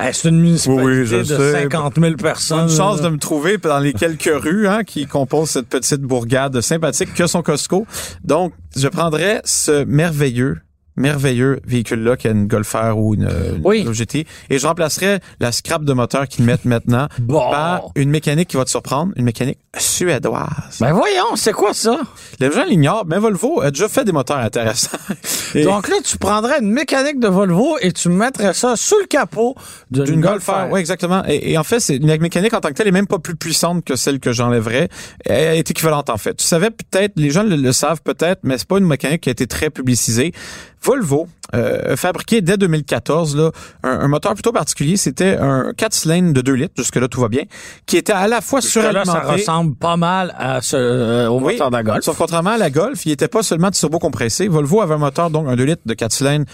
Hey, 0.00 0.14
c'est 0.14 0.28
une 0.28 0.40
municipalité 0.40 0.84
Oui, 0.84 0.98
oui, 1.00 1.06
je 1.06 1.16
de 1.16 1.24
sais. 1.24 1.52
50 1.62 1.98
000 1.98 2.14
personnes. 2.14 2.66
Bonne 2.66 2.76
chance 2.76 3.00
de 3.00 3.08
me 3.08 3.16
trouver 3.16 3.58
dans 3.58 3.80
les 3.80 3.92
quelques 3.92 4.30
rues 4.32 4.68
hein, 4.68 4.84
qui 4.84 5.06
composent 5.06 5.50
cette 5.50 5.68
petite 5.68 6.02
bourgade 6.02 6.60
sympathique 6.60 7.12
que 7.14 7.26
son 7.26 7.42
Costco. 7.42 7.84
Donc, 8.22 8.52
je 8.76 8.86
prendrais 8.86 9.40
ce 9.44 9.84
merveilleux 9.84 10.58
merveilleux 10.98 11.60
véhicule-là 11.66 12.16
qui 12.16 12.28
a 12.28 12.32
une 12.32 12.46
Golf 12.46 12.72
R 12.74 12.98
ou 12.98 13.14
une, 13.14 13.22
une 13.22 13.60
Oui. 13.64 13.84
Golf 13.84 13.96
GT 13.96 14.26
et 14.50 14.58
je 14.58 14.66
remplacerais 14.66 15.20
la 15.40 15.52
scrap 15.52 15.84
de 15.84 15.92
moteur 15.92 16.28
qu'ils 16.28 16.44
mettent 16.44 16.64
maintenant 16.66 17.08
Bon. 17.18 17.50
par 17.50 17.82
une 17.94 18.10
mécanique 18.10 18.48
qui 18.48 18.56
va 18.56 18.64
te 18.64 18.70
surprendre, 18.70 19.12
une 19.16 19.24
mécanique 19.24 19.58
suédoise. 19.78 20.78
Ben 20.80 20.92
voyons, 20.92 21.36
c'est 21.36 21.52
quoi 21.52 21.74
ça? 21.74 21.98
Les 22.40 22.50
gens 22.50 22.64
l'ignorent, 22.64 23.04
mais 23.06 23.18
Volvo 23.18 23.60
a 23.60 23.70
déjà 23.70 23.88
fait 23.88 24.04
des 24.04 24.12
moteurs 24.12 24.38
intéressants. 24.38 24.96
Et- 25.54 25.64
Donc 25.64 25.88
là, 25.88 25.96
tu 26.04 26.18
prendrais 26.18 26.60
une 26.60 26.70
mécanique 26.70 27.20
de 27.20 27.28
Volvo 27.28 27.76
et 27.80 27.92
tu 27.92 28.08
mettrais 28.08 28.54
ça 28.54 28.76
sous 28.76 28.98
le 29.00 29.06
capot 29.06 29.54
d'une 29.90 30.20
Golf 30.20 30.46
Golf 30.46 30.48
R, 30.48 30.70
oui, 30.72 30.80
exactement. 30.80 31.22
Et, 31.26 31.52
et 31.52 31.58
en 31.58 31.64
fait, 31.64 31.80
c'est 31.80 31.96
une 31.96 32.06
mécanique 32.18 32.52
en 32.54 32.60
tant 32.60 32.68
que 32.68 32.74
telle 32.74 32.88
est 32.88 32.92
même 32.92 33.06
pas 33.06 33.18
plus 33.18 33.36
puissante 33.36 33.84
que 33.84 33.96
celle 33.96 34.20
que 34.20 34.32
j'enlèverais. 34.32 34.88
Elle 35.24 35.56
est 35.58 35.70
équivalente 35.70 36.10
en 36.10 36.16
fait. 36.16 36.34
Tu 36.34 36.44
savais 36.44 36.70
peut-être, 36.70 37.12
les 37.16 37.30
gens 37.30 37.42
le, 37.42 37.56
le 37.56 37.72
savent 37.72 38.02
peut-être, 38.02 38.40
mais 38.42 38.58
c'est 38.58 38.68
pas 38.68 38.78
une 38.78 38.86
mécanique 38.86 39.22
qui 39.22 39.28
a 39.28 39.32
été 39.32 39.46
très 39.46 39.70
publicisée. 39.70 40.32
Volvo 40.82 41.28
euh, 41.54 41.96
fabriqué 41.96 42.40
dès 42.40 42.56
2014 42.56 43.36
là, 43.36 43.50
un, 43.82 44.00
un 44.00 44.08
moteur 44.08 44.34
plutôt 44.34 44.52
particulier. 44.52 44.96
C'était 44.96 45.36
un 45.36 45.72
4 45.76 45.92
cylindres 45.92 46.32
de 46.32 46.40
2 46.40 46.52
litres, 46.52 46.74
jusque-là 46.76 47.08
tout 47.08 47.20
va 47.20 47.28
bien, 47.28 47.44
qui 47.86 47.96
était 47.96 48.12
à 48.12 48.28
la 48.28 48.40
fois 48.40 48.60
que 48.60 48.66
là, 48.66 48.70
suralimenté. 48.70 49.10
ça 49.10 49.20
ressemble 49.20 49.74
pas 49.76 49.96
mal 49.96 50.34
à 50.38 50.60
ce, 50.60 50.76
euh, 50.76 51.28
au 51.28 51.40
Oui, 51.40 51.54
moteur 51.54 51.70
de 51.70 51.76
la 51.76 51.82
Golf. 51.82 52.04
Sauf 52.04 52.18
contrairement 52.18 52.50
à 52.50 52.58
la 52.58 52.70
Golf, 52.70 53.06
il 53.06 53.12
était 53.12 53.28
pas 53.28 53.42
seulement 53.42 53.70
turbo 53.70 53.98
compressé. 53.98 54.48
Volvo 54.48 54.80
avait 54.80 54.94
un 54.94 54.98
moteur, 54.98 55.30
donc 55.30 55.48
un 55.48 55.56
2 55.56 55.64
litres 55.64 55.82
de 55.86 55.94
4 55.94 56.12
cylindres 56.12 56.46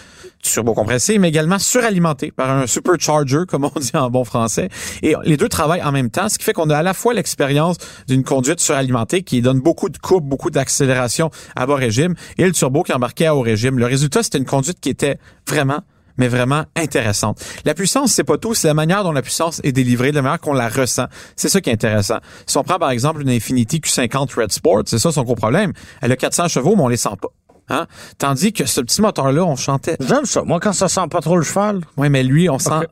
turbo 0.43 0.75
compressé, 0.75 1.19
mais 1.19 1.29
également 1.29 1.59
suralimenté 1.59 2.31
par 2.31 2.51
un 2.51 2.67
supercharger, 2.67 3.41
comme 3.49 3.65
on 3.65 3.81
dit 3.81 3.91
en 3.95 4.11
bon 4.11 4.25
français. 4.25 4.69
Et 5.03 5.15
les 5.25 5.37
deux 5.37 5.49
travaillent 5.49 5.83
en 5.83 5.93
même 5.93 6.11
temps, 6.11 6.29
ce 6.29 6.39
qui 6.39 6.45
fait 6.45 6.53
qu'on 6.53 6.71
a 6.71 6.77
à 6.77 6.83
la 6.83 6.95
fois 6.95 7.15
l'expérience 7.15 7.77
d'une 8.07 8.23
conduite 8.23 8.61
suralimentée 8.61 9.23
qui 9.23 9.43
donne 9.43 9.61
beaucoup 9.61 9.89
de 9.89 9.99
coupe, 9.99 10.25
beaucoup 10.25 10.51
d'accélération 10.51 11.31
à 11.57 11.67
bas 11.67 11.77
régime, 11.77 12.15
et 12.39 12.45
le 12.45 12.53
turbo 12.53 12.83
qui 12.83 12.93
embarquait 12.93 13.27
à 13.27 13.35
haut 13.35 13.41
régime. 13.41 13.79
Le 13.79 13.87
résultat, 13.87 14.23
c'était 14.23 14.39
une 14.39 14.45
conduite 14.45 14.81
qui 14.85 14.91
était 14.91 15.19
vraiment 15.49 15.81
mais 16.17 16.29
vraiment 16.29 16.65
intéressante. 16.77 17.45
La 17.65 17.75
puissance, 17.75 18.13
c'est 18.13 18.23
pas 18.23 18.39
tout, 18.39 18.55
c'est 18.55 18.69
la 18.69 18.75
manière 18.75 19.03
dont 19.03 19.11
la 19.11 19.23
puissance 19.23 19.61
est 19.65 19.73
délivrée, 19.73 20.13
la 20.13 20.23
manière 20.23 20.39
qu'on 20.39 20.53
la 20.53 20.69
ressent. 20.69 21.07
C'est 21.35 21.49
ça 21.49 21.61
qui 21.61 21.71
est 21.71 21.73
intéressant. 21.73 22.19
Si 22.47 22.57
on 22.57 22.63
prend 22.63 22.79
par 22.79 22.91
exemple 22.91 23.23
une 23.23 23.31
Infiniti 23.31 23.79
Q50 23.79 24.41
Red 24.41 24.53
Sport, 24.53 24.83
c'est 24.87 25.01
ça 25.01 25.11
son 25.11 25.23
gros 25.23 25.35
problème. 25.35 25.73
Elle 26.03 26.13
a 26.13 26.17
400 26.17 26.47
chevaux, 26.47 26.77
mais 26.77 26.83
on 26.83 26.89
les 26.89 26.97
sent 26.97 27.17
pas. 27.21 27.29
Hein? 27.71 27.87
Tandis 28.19 28.53
que 28.53 28.67
ce 28.67 28.81
petit 28.83 29.01
moteur-là, 29.01 29.43
on 29.43 29.57
chantait. 29.57 29.97
J'aime 29.99 30.27
ça. 30.27 30.43
Moi, 30.43 30.61
quand 30.61 30.75
ça 30.75 30.87
sent 30.87 31.09
pas 31.11 31.21
trop 31.21 31.37
le 31.37 31.43
cheval. 31.43 31.81
Oui, 31.97 32.11
mais 32.11 32.23
lui, 32.23 32.49
on 32.51 32.59
sent 32.59 32.87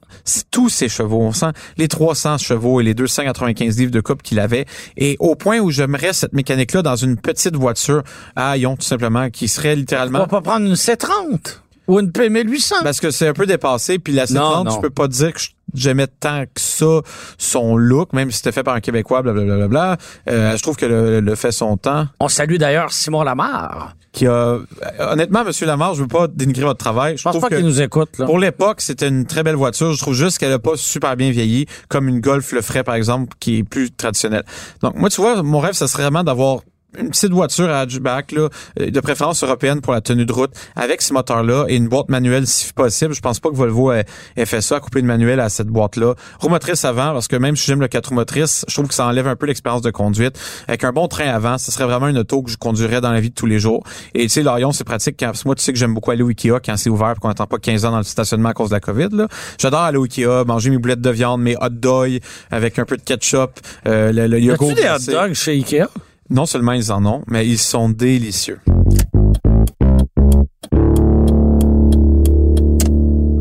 tous 0.50 0.70
ses 0.70 0.88
chevaux. 0.88 1.20
On 1.20 1.32
sent 1.32 1.52
les 1.76 1.88
300 1.88 2.38
chevaux 2.38 2.80
et 2.80 2.82
les 2.82 2.94
295 2.94 3.78
livres 3.78 3.92
de 3.92 4.00
coupe 4.00 4.22
qu'il 4.22 4.40
avait. 4.40 4.64
Et 4.96 5.16
au 5.20 5.36
point 5.36 5.58
où 5.58 5.70
j'aimerais 5.70 6.14
cette 6.14 6.32
mécanique-là 6.32 6.82
dans 6.82 6.96
une 6.96 7.18
petite 7.18 7.54
voiture 7.54 8.02
à 8.34 8.56
ion, 8.56 8.76
tout 8.76 8.82
simplement, 8.82 9.28
qui 9.28 9.46
serait 9.46 9.74
On 9.74 9.76
littéralement... 9.76 10.20
va 10.20 10.26
pas 10.26 10.40
prendre 10.40 10.66
une 10.66 10.74
C30 10.74 11.60
ou 11.88 11.98
une 12.00 12.10
P1800. 12.10 12.74
Parce 12.82 13.00
que 13.00 13.10
c'est 13.10 13.28
un 13.28 13.32
peu 13.32 13.46
dépassé, 13.46 13.98
puis 13.98 14.12
la 14.12 14.24
Non, 14.30 14.62
C30, 14.62 14.64
non. 14.64 14.70
je 14.76 14.80
peux 14.80 14.90
pas 14.90 15.08
dire 15.08 15.32
que 15.32 15.40
j'aimais 15.74 16.06
tant 16.06 16.44
que 16.44 16.60
ça 16.60 17.00
son 17.38 17.76
look, 17.76 18.12
même 18.12 18.30
si 18.30 18.38
c'était 18.38 18.52
fait 18.52 18.62
par 18.62 18.74
un 18.74 18.80
Québécois, 18.80 19.22
blablabla. 19.22 19.68
Bla, 19.68 19.96
euh, 20.28 20.56
je 20.56 20.62
trouve 20.62 20.76
que 20.76 20.86
le, 20.86 21.20
le 21.20 21.34
fait 21.34 21.52
son 21.52 21.76
temps, 21.76 22.06
On 22.20 22.28
salue 22.28 22.56
d'ailleurs 22.56 22.92
Simon 22.92 23.22
Lamarre. 23.22 23.94
qui 24.12 24.26
a... 24.26 24.30
euh, 24.30 24.58
Honnêtement, 24.98 25.44
Monsieur 25.44 25.66
Lamar, 25.66 25.94
je 25.94 26.02
veux 26.02 26.08
pas 26.08 26.26
dénigrer 26.28 26.64
votre 26.64 26.78
travail. 26.78 27.14
Je 27.14 27.18
Je 27.18 27.22
pense 27.24 27.32
trouve 27.36 27.48
pas 27.48 27.56
qu'il 27.56 27.64
nous 27.64 27.80
écoute, 27.80 28.18
là. 28.18 28.26
pour 28.26 28.38
l'époque, 28.38 28.80
c'était 28.80 29.08
une 29.08 29.26
très 29.26 29.42
belle 29.42 29.56
voiture. 29.56 29.92
Je 29.92 29.98
trouve 29.98 30.14
juste 30.14 30.38
qu'elle 30.38 30.52
a 30.52 30.58
pas 30.58 30.76
super 30.76 31.16
bien 31.16 31.30
vieilli, 31.30 31.66
comme 31.88 32.08
une 32.08 32.20
Golf 32.20 32.52
le 32.52 32.60
ferait, 32.62 32.84
par 32.84 32.94
exemple, 32.94 33.34
qui 33.40 33.58
est 33.58 33.64
plus 33.64 33.90
traditionnelle. 33.90 34.44
Donc, 34.82 34.96
moi, 34.96 35.08
tu 35.08 35.20
vois, 35.20 35.42
mon 35.42 35.58
rêve, 35.60 35.74
ça 35.74 35.88
serait 35.88 36.02
vraiment 36.02 36.24
d'avoir 36.24 36.60
une 36.98 37.10
petite 37.10 37.32
voiture 37.32 37.70
à 37.70 37.80
hatchback, 37.80 38.32
là, 38.32 38.48
euh, 38.80 38.90
de 38.90 39.00
préférence 39.00 39.42
européenne 39.42 39.80
pour 39.80 39.92
la 39.92 40.00
tenue 40.00 40.26
de 40.26 40.32
route, 40.32 40.52
avec 40.76 41.02
ce 41.02 41.12
moteur-là 41.12 41.66
et 41.68 41.76
une 41.76 41.88
boîte 41.88 42.08
manuelle 42.08 42.46
si 42.46 42.72
possible. 42.72 43.14
Je 43.14 43.20
pense 43.20 43.40
pas 43.40 43.50
que 43.50 43.56
Volvo 43.56 43.92
ait, 43.92 44.04
ait 44.36 44.46
fait 44.46 44.60
ça, 44.60 44.80
couper 44.80 45.00
une 45.00 45.06
manuelle 45.06 45.40
à 45.40 45.48
cette 45.48 45.68
boîte-là. 45.68 46.14
Roue 46.40 46.48
motrice 46.48 46.84
avant, 46.84 47.12
parce 47.12 47.28
que 47.28 47.36
même 47.36 47.56
si 47.56 47.66
j'aime 47.66 47.80
le 47.80 47.88
4 47.88 48.08
roues 48.08 48.14
motrices, 48.14 48.64
je 48.68 48.74
trouve 48.74 48.88
que 48.88 48.94
ça 48.94 49.06
enlève 49.06 49.26
un 49.26 49.36
peu 49.36 49.46
l'expérience 49.46 49.82
de 49.82 49.90
conduite. 49.90 50.38
Avec 50.68 50.84
un 50.84 50.92
bon 50.92 51.08
train 51.08 51.28
avant, 51.28 51.58
ce 51.58 51.70
serait 51.72 51.84
vraiment 51.84 52.08
une 52.08 52.18
auto 52.18 52.42
que 52.42 52.50
je 52.50 52.56
conduirais 52.56 53.00
dans 53.00 53.12
la 53.12 53.20
vie 53.20 53.30
de 53.30 53.34
tous 53.34 53.46
les 53.46 53.58
jours. 53.58 53.84
Et 54.14 54.24
tu 54.24 54.28
sais, 54.28 54.42
l'Orion, 54.42 54.72
c'est 54.72 54.84
pratique 54.84 55.16
quand, 55.18 55.26
parce 55.26 55.42
que 55.42 55.48
moi, 55.48 55.54
tu 55.54 55.62
sais 55.62 55.72
que 55.72 55.78
j'aime 55.78 55.94
beaucoup 55.94 56.10
aller 56.10 56.22
au 56.22 56.28
Ikea 56.28 56.60
quand 56.64 56.76
c'est 56.76 56.90
ouvert 56.90 57.12
et 57.16 57.20
qu'on 57.20 57.28
n'attend 57.28 57.46
pas 57.46 57.58
15 57.58 57.84
ans 57.84 57.90
dans 57.92 57.98
le 57.98 58.04
stationnement 58.04 58.50
à 58.50 58.54
cause 58.54 58.70
de 58.70 58.74
la 58.74 58.80
COVID, 58.80 59.08
là. 59.12 59.28
J'adore 59.58 59.80
aller 59.80 59.98
au 59.98 60.04
Ikea, 60.04 60.44
manger 60.46 60.70
mes 60.70 60.78
boulettes 60.78 61.00
de 61.00 61.10
viande, 61.10 61.40
mes 61.40 61.56
hot 61.56 61.68
dogs 61.70 62.20
avec 62.50 62.78
un 62.78 62.84
peu 62.84 62.96
de 62.96 63.02
ketchup, 63.02 63.60
euh, 63.86 64.12
le, 64.12 64.26
le 64.26 64.40
yogourt 64.40 64.70
a-tu 64.70 64.82
des 64.82 64.88
hot 64.88 65.12
dogs 65.12 65.34
chez 65.34 65.52
Ikea? 65.52 65.88
Non 66.32 66.46
seulement 66.46 66.72
ils 66.72 66.90
en 66.90 67.04
ont, 67.04 67.22
mais 67.28 67.46
ils 67.46 67.58
sont 67.58 67.90
délicieux. 67.90 68.58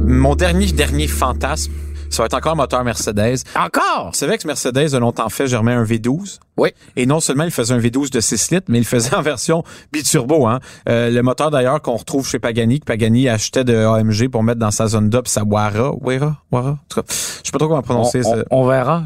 Mon 0.05 0.35
dernier, 0.35 0.71
dernier 0.71 1.07
fantasme, 1.07 1.71
ça 2.09 2.21
va 2.21 2.25
être 2.25 2.33
encore 2.33 2.51
un 2.51 2.55
moteur 2.55 2.83
Mercedes. 2.83 3.37
Encore? 3.55 4.09
Vous 4.11 4.17
savez 4.17 4.37
que 4.37 4.45
Mercedes 4.45 4.93
a 4.93 4.99
longtemps 4.99 5.29
fait, 5.29 5.47
Germain, 5.47 5.79
un 5.79 5.83
V12. 5.85 6.39
Oui. 6.57 6.69
Et 6.97 7.05
non 7.05 7.21
seulement 7.21 7.45
il 7.45 7.51
faisait 7.51 7.73
un 7.73 7.79
V12 7.79 8.11
de 8.11 8.19
6 8.19 8.51
litres, 8.51 8.65
mais 8.67 8.77
il 8.79 8.85
faisait 8.85 9.15
en 9.15 9.21
version 9.21 9.63
biturbo. 9.93 10.45
Hein. 10.47 10.59
Euh, 10.89 11.09
le 11.09 11.23
moteur 11.23 11.49
d'ailleurs 11.49 11.81
qu'on 11.81 11.95
retrouve 11.95 12.27
chez 12.27 12.39
Pagani, 12.39 12.81
que 12.81 12.85
Pagani 12.85 13.29
achetait 13.29 13.63
de 13.63 13.73
AMG 13.75 14.27
pour 14.29 14.43
mettre 14.43 14.59
dans 14.59 14.71
sa 14.71 14.87
zone 14.87 15.09
d'op, 15.09 15.27
sa 15.27 15.43
Wara. 15.45 15.91
Wara? 16.01 16.41
Wara? 16.51 16.69
En 16.71 16.77
tout 16.89 17.01
cas, 17.01 17.07
je 17.09 17.13
sais 17.45 17.51
pas 17.53 17.57
trop 17.59 17.67
comment 17.69 17.79
On, 17.79 17.83
prononcer 17.83 18.23
ça. 18.23 18.43
on- 18.51 18.63
on 18.63 18.67
verra. 18.67 19.03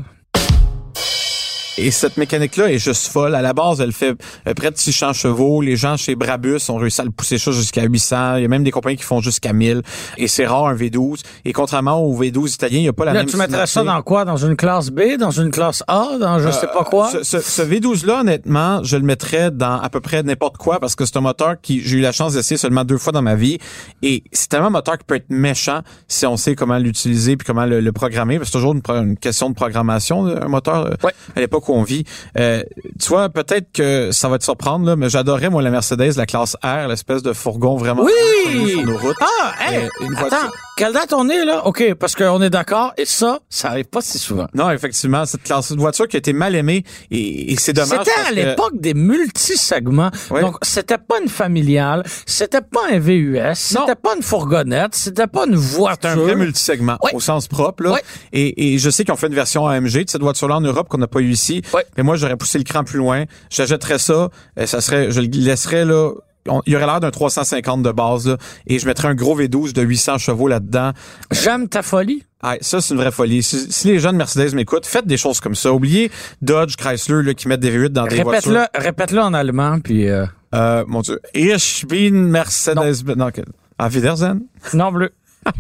Et 1.78 1.92
cette 1.92 2.16
mécanique-là 2.16 2.72
est 2.72 2.78
juste 2.80 3.08
folle. 3.08 3.36
À 3.36 3.42
la 3.42 3.52
base, 3.54 3.82
elle 3.82 3.92
fait 3.92 4.16
euh, 4.48 4.54
près 4.54 4.72
de 4.72 4.78
600 4.78 5.12
chevaux. 5.14 5.62
Les 5.62 5.76
gens 5.76 5.98
chez 5.98 6.16
Brabus 6.16 6.60
ont 6.70 6.78
réussi 6.78 7.02
à 7.02 7.04
le 7.04 7.12
pousser 7.12 7.38
ça 7.38 7.52
jusqu'à 7.52 7.84
800. 7.84 8.38
Il 8.38 8.44
y 8.44 8.46
a 8.46 8.48
même 8.48 8.64
des 8.64 8.72
compagnies 8.72 8.96
qui 8.96 9.04
font 9.04 9.20
jusqu'à 9.20 9.52
1000. 9.52 9.82
Et 10.18 10.28
c'est 10.30 10.46
rare 10.46 10.68
un 10.68 10.76
V12. 10.76 11.22
Et 11.44 11.52
contrairement 11.52 12.02
au 12.02 12.18
V12 12.18 12.54
italien, 12.54 12.78
il 12.78 12.82
n'y 12.84 12.88
a 12.88 12.94
pas 12.94 13.04
la 13.04 13.12
Là, 13.14 13.20
même 13.20 13.28
tu 13.30 13.36
mettrais 13.36 13.68
ça 13.68 13.84
dans 13.84 14.02
quoi? 14.04 14.24
Dans 14.24 14.38
une 14.38 14.56
classe 14.56 14.90
B? 14.90 15.18
Dans 15.20 15.32
une 15.32 15.52
classe 15.52 15.84
A? 15.88 16.18
Dans 16.18 16.40
je 16.40 16.50
sais 16.50 16.68
pas 16.68 16.86
quoi? 16.86 17.10
Ce, 17.12 17.24
ce- 17.24 17.42
ce 17.42 17.62
V12-là, 17.62 18.22
honnêtement, 18.22 18.82
je 18.84 18.96
le 18.96 19.04
mettrais 19.04 19.52
dans 19.52 19.80
à 19.82 19.90
peu 19.90 20.00
près 20.00 20.24
n'importe 20.24 20.56
quoi 20.58 20.80
parce 20.80 20.96
que 20.96 21.06
c'est 21.06 21.18
un 21.18 21.22
moteur 21.22 21.56
qui 21.62 21.82
j'ai 21.82 21.98
eu 21.98 22.02
la 22.02 22.14
chance 22.14 22.34
d'essayer 22.36 22.58
seulement 22.58 22.86
deux 22.86 22.98
fois 22.98 23.12
dans 23.12 23.22
ma 23.22 23.36
vie. 23.36 23.58
Et 24.02 24.24
c'est 24.32 24.48
tellement 24.48 24.68
un 24.68 24.72
moteur 24.72 24.98
qui 24.98 25.04
peut 25.04 25.16
être 25.16 25.30
méchant 25.30 25.82
si 26.08 26.26
on 26.26 26.38
sait 26.38 26.56
comment 26.56 26.78
l'utiliser 26.78 27.36
puis 27.36 27.46
comment 27.46 27.66
le, 27.66 27.82
le 27.82 27.92
programmer. 27.92 28.40
C'est 28.44 28.52
toujours 28.52 28.74
une 28.76 29.18
question 29.18 29.50
de 29.50 29.56
programmation, 29.56 30.26
un 30.26 30.48
moteur, 30.48 30.86
euh, 30.86 30.92
Ouais. 31.04 31.12
à 31.36 31.40
l'époque 31.42 31.65
où 31.70 31.74
on 31.74 31.84
vit. 31.84 32.04
Euh, 32.38 32.64
tu 33.02 33.10
vois, 33.10 33.30
peut-être 33.30 33.72
que 33.74 34.12
ça 34.12 34.30
va 34.30 34.38
te 34.38 34.44
surprendre, 34.44 34.86
là, 34.86 34.96
mais 34.96 35.10
j'adorais, 35.10 35.50
moi, 35.50 35.62
la 35.62 35.70
Mercedes, 35.72 36.16
la 36.18 36.26
classe 36.26 36.56
R, 36.64 36.88
l'espèce 36.88 37.24
de 37.24 37.34
fourgon 37.34 37.76
vraiment 37.78 38.04
Oui! 38.04 38.72
sur 38.72 38.84
nos 38.86 38.98
routes. 38.98 39.18
Ah, 39.22 39.54
hey, 39.70 39.78
Euh, 39.86 39.90
une 40.02 40.14
voiture- 40.14 40.38
attends. 40.38 40.52
Quelle 40.78 40.92
date 40.92 41.14
on 41.14 41.30
est, 41.30 41.46
là? 41.46 41.66
OK, 41.68 41.94
parce 41.94 42.16
qu'on 42.16 42.42
est 42.42 42.50
d'accord, 42.50 42.94
et 42.98 43.06
ça, 43.06 43.40
ça 43.50 43.70
arrive 43.70 43.86
pas 43.86 44.02
si 44.02 44.20
souvent. 44.20 44.48
Non, 44.54 44.70
effectivement, 44.72 45.24
cette 45.26 45.44
classe 45.44 45.72
de 45.72 45.78
voiture 45.80 46.06
qui 46.06 46.18
a 46.18 46.20
été 46.20 46.34
mal 46.34 46.54
aimée, 46.54 46.84
et, 47.12 47.54
et 47.54 47.56
c'est 47.58 47.72
dommage. 47.72 48.00
C'était 48.00 48.20
à 48.28 48.30
que- 48.32 48.36
l'époque 48.36 48.74
des 48.74 48.94
multisegments. 48.94 50.12
Ouais. 50.32 50.42
Donc, 50.42 50.58
c'était 50.64 50.98
pas 50.98 51.16
une 51.22 51.30
familiale, 51.30 52.04
c'était 52.26 52.60
pas 52.60 52.82
un 52.92 53.00
VUS, 53.00 53.40
c'était 53.56 53.96
pas 53.96 54.16
une 54.18 54.22
fourgonnette, 54.22 54.96
c'était 54.96 55.28
pas 55.28 55.46
une 55.48 55.56
voiture. 55.56 55.98
C'est 56.02 56.08
un 56.10 56.16
vrai 56.22 56.36
multisegment 56.36 56.98
Ouais. 57.04 57.12
au 57.14 57.20
sens 57.22 57.48
propre 57.48 57.84
là. 57.84 57.92
Ouais. 57.94 58.04
Et, 58.34 58.74
et 58.74 58.78
je 58.78 58.90
sais 58.90 59.06
qu'ils 59.06 59.14
ont 59.14 59.18
fait 59.18 59.28
une 59.28 59.34
version 59.36 59.66
AMG 59.68 60.04
de 60.04 60.10
cette 60.10 60.22
voiture-là 60.22 60.58
en 60.58 60.62
Europe 60.62 60.90
qu'on 60.90 60.98
n'a 60.98 61.08
pas 61.08 61.20
eu 61.22 61.30
ici. 61.32 61.62
Mais 61.96 62.04
moi, 62.04 62.18
j'aurais 62.18 62.36
poussé 62.36 62.58
le 62.58 62.64
cran 62.66 62.84
plus 62.84 62.98
loin. 62.98 63.24
J'achèterais 63.50 64.00
ça. 64.00 64.30
euh, 64.60 64.66
ça 64.66 64.82
serait, 64.82 65.10
je 65.12 65.22
le 65.22 65.28
laisserais 65.28 65.86
là. 65.86 66.12
On- 66.48 66.62
il 66.66 66.74
y 66.74 66.76
aurait 66.76 66.86
l'air 66.86 67.00
d'un 67.00 67.12
350 67.12 67.84
de 67.84 67.92
base 67.92 68.28
là, 68.28 68.38
et 68.68 68.80
je 68.80 68.86
mettrais 68.86 69.08
un 69.08 69.16
gros 69.16 69.36
V12 69.38 69.74
de 69.74 69.82
800 69.82 70.18
chevaux 70.18 70.48
là-dedans. 70.48 70.92
J'aime 71.32 71.68
ta 71.70 71.82
folie. 71.82 72.24
Ah, 72.42 72.56
ça, 72.62 72.80
c'est 72.82 72.94
une 72.94 73.00
vraie 73.00 73.12
folie. 73.12 73.42
Si, 73.42 73.72
si 73.72 73.88
les 73.88 74.00
de 74.00 74.12
Mercedes 74.12 74.54
m'écoutent, 74.54 74.86
faites 74.86 75.08
des 75.08 75.18
choses 75.18 75.40
comme 75.40 75.56
ça. 75.56 75.72
Oubliez 75.74 76.12
Dodge, 76.42 76.76
Chrysler, 76.76 77.24
là, 77.24 77.34
qui 77.34 77.48
mettent 77.48 77.60
des 77.62 77.72
V8 77.72 77.90
dans 77.90 78.06
des 78.06 78.22
voitures. 78.22 78.52
Répète-le, 78.52 78.80
répète-le 78.84 79.22
en 79.22 79.34
allemand, 79.34 79.80
puis 79.80 80.08
euh, 80.10 80.26
Euh, 80.54 80.84
mon 80.88 81.02
Dieu. 81.02 81.20
Ich 81.34 81.86
bin 81.88 82.12
Mercedes. 82.12 83.04
Non, 83.18 83.32
que- 83.32 83.42
Auf 83.80 83.94
Wiedersehen. 83.94 84.42
non 84.74 84.92
bleu. 84.92 85.10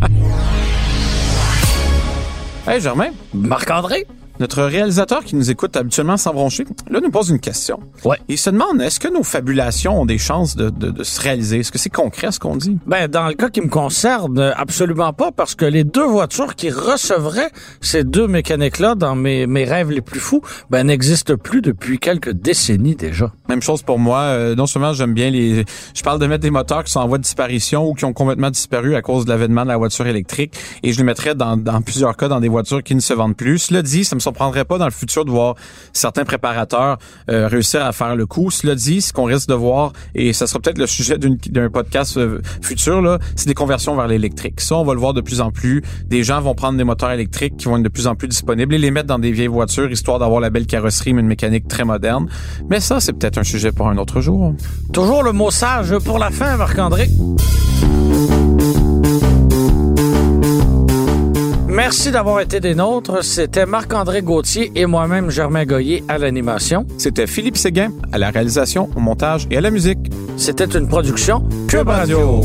Hey, 2.68 2.82
Germain. 2.82 3.12
Marc-André? 3.34 4.08
Notre 4.40 4.64
réalisateur 4.64 5.24
qui 5.24 5.36
nous 5.36 5.50
écoute 5.50 5.76
habituellement 5.78 6.18
sans 6.18 6.34
broncher, 6.34 6.66
là, 6.90 7.00
nous 7.02 7.10
pose 7.10 7.30
une 7.30 7.40
question. 7.40 7.80
Ouais. 8.04 8.18
Il 8.28 8.38
se 8.38 8.50
demande, 8.50 8.82
est-ce 8.82 9.00
que 9.00 9.08
nos 9.08 9.24
fabulations 9.24 10.02
ont 10.02 10.06
des 10.06 10.18
chances 10.18 10.56
de, 10.56 10.70
de, 10.70 10.92
de 10.92 11.04
se 11.04 11.22
réaliser? 11.22 11.60
Est-ce 11.60 11.72
que 11.72 11.78
c'est 11.78 11.90
concret 11.90 12.32
ce 12.32 12.40
qu'on 12.40 12.56
dit? 12.58 12.78
Ben, 12.86 13.08
dans 13.08 13.28
le 13.28 13.34
cas 13.34 13.50
qui 13.50 13.62
me 13.62 13.70
concerne, 13.70 14.38
euh, 14.40 14.52
absolument 14.56 15.14
pas, 15.14 15.32
parce 15.32 15.56
que 15.56 15.66
les 15.66 15.84
deux 15.84 16.06
voitures 16.06 16.56
qui 16.56 16.70
recevraient 16.70 17.52
ces 17.82 18.04
deux 18.04 18.28
mécaniques-là 18.28 18.96
dans 18.96 19.16
mes, 19.16 19.48
mes 19.48 19.64
rêves 19.64 19.92
les 19.92 20.02
plus 20.02 20.20
fous, 20.20 20.42
ben, 20.70 20.88
n'existent 20.88 21.38
plus 21.38 21.62
depuis 21.62 22.00
quelques 22.00 22.32
décennies 22.32 22.96
déjà. 22.96 23.32
Même 23.48 23.62
chose 23.62 23.84
pour 23.84 24.00
moi. 24.00 24.20
Euh, 24.20 24.56
non 24.56 24.66
seulement 24.66 24.94
j'aime 24.94 25.14
bien 25.14 25.30
les... 25.30 25.64
Je 25.94 26.04
parle 26.04 26.20
de 26.20 26.28
mettre 26.28 26.42
des 26.42 26.52
moteurs 26.52 26.84
qui 26.84 26.92
sont 26.92 27.00
en 27.00 27.08
voie 27.08 27.18
de 27.18 27.24
disparition 27.24 27.88
ou 27.88 27.94
qui 27.94 28.06
ont 28.06 28.14
complètement 28.14 28.50
disparu 28.50 28.96
à 28.96 29.02
cause 29.02 29.26
de 29.26 29.30
l'avènement 29.30 29.64
de 29.64 29.70
la 29.70 29.78
voiture 29.78 30.08
électrique 30.08 30.54
et 30.84 30.92
je 30.92 30.98
les 30.98 31.04
mettrais 31.04 31.36
dans, 31.36 31.56
dans 31.56 31.82
plusieurs 31.82 32.18
cas 32.18 32.28
dans 32.28 32.40
des 32.40 32.50
voitures 32.50 32.84
qui 32.84 32.96
ne 32.96 33.00
se 33.00 33.14
vendent 33.14 33.38
plus. 33.38 33.60
Cela 33.60 33.82
dit, 33.82 34.04
ça 34.04 34.16
me 34.16 34.20
surprendrait 34.26 34.66
pas 34.66 34.78
dans 34.78 34.86
le 34.86 34.92
futur 34.92 35.26
de 35.26 35.32
voir 35.32 35.56
certains 35.94 36.26
préparateurs 36.26 36.98
euh, 37.30 37.48
réussir 37.48 37.86
à 37.86 37.92
faire 37.92 38.16
le 38.16 38.26
coup. 38.26 38.52
Cela 38.52 38.76
dit, 38.76 39.02
ce 39.02 39.14
qu'on 39.14 39.26
risque 39.26 39.48
de 39.48 39.54
voir, 39.54 39.94
et 40.14 40.34
ça 40.34 40.48
sera 40.48 40.60
peut-être 40.60 40.78
le 40.78 40.88
sujet 40.88 41.18
d'un 41.18 41.70
podcast 41.70 42.18
euh, 42.18 42.42
futur, 42.62 43.20
c'est 43.36 43.48
des 43.48 43.54
conversions 43.54 43.96
vers 43.96 44.08
l'électrique. 44.08 44.62
Ça, 44.62 44.76
on 44.76 44.84
va 44.84 44.94
le 44.94 45.00
voir 45.00 45.14
de 45.14 45.22
plus 45.22 45.42
en 45.42 45.52
plus. 45.52 45.84
Des 46.06 46.24
gens 46.24 46.42
vont 46.42 46.56
prendre 46.56 46.78
des 46.78 46.84
moteurs 46.84 47.12
électriques 47.12 47.58
qui 47.58 47.66
vont 47.66 47.78
être 47.78 47.84
de 47.84 47.90
plus 47.90 48.08
en 48.08 48.16
plus 48.16 48.28
disponibles 48.28 48.74
et 48.74 48.78
les 48.78 48.92
mettre 48.92 49.08
dans 49.08 49.20
des 49.20 49.32
vieilles 49.32 49.48
voitures, 49.48 49.92
histoire 49.92 50.20
d'avoir 50.20 50.40
la 50.40 50.50
belle 50.50 50.66
carrosserie, 50.66 51.14
mais 51.14 51.22
une 51.22 51.28
mécanique 51.28 51.68
très 51.68 51.84
moderne. 51.84 52.28
Mais 52.70 52.80
ça, 52.80 53.00
c'est 53.00 53.14
peut-être 53.14 53.38
un 53.38 53.44
sujet 53.44 53.72
pour 53.72 53.88
un 53.88 53.98
autre 53.98 54.22
jour. 54.22 54.54
Toujours 54.94 55.24
le 55.24 55.32
mot 55.32 55.52
sage 55.52 55.98
pour 56.00 56.20
la 56.20 56.32
fin, 56.32 56.58
Marc-André. 56.58 57.10
Merci 61.76 62.10
d'avoir 62.12 62.40
été 62.40 62.62
des 62.62 62.74
nôtres. 62.74 63.22
C'était 63.22 63.66
Marc-André 63.66 64.22
Gauthier 64.22 64.72
et 64.76 64.86
moi-même, 64.86 65.30
Germain 65.30 65.66
Goyer, 65.66 66.06
à 66.08 66.18
l'animation. 66.18 66.86
C'était 66.98 67.28
Philippe 67.28 67.58
Séguin 67.58 67.92
à 68.14 68.18
la 68.18 68.30
réalisation, 68.30 68.90
au 68.96 69.02
montage 69.02 69.46
et 69.52 69.58
à 69.58 69.62
la 69.62 69.72
musique. 69.72 70.00
C'était 70.38 70.64
une 70.64 70.88
production 70.88 71.44
Cube 71.68 71.90
Radio. 71.90 72.42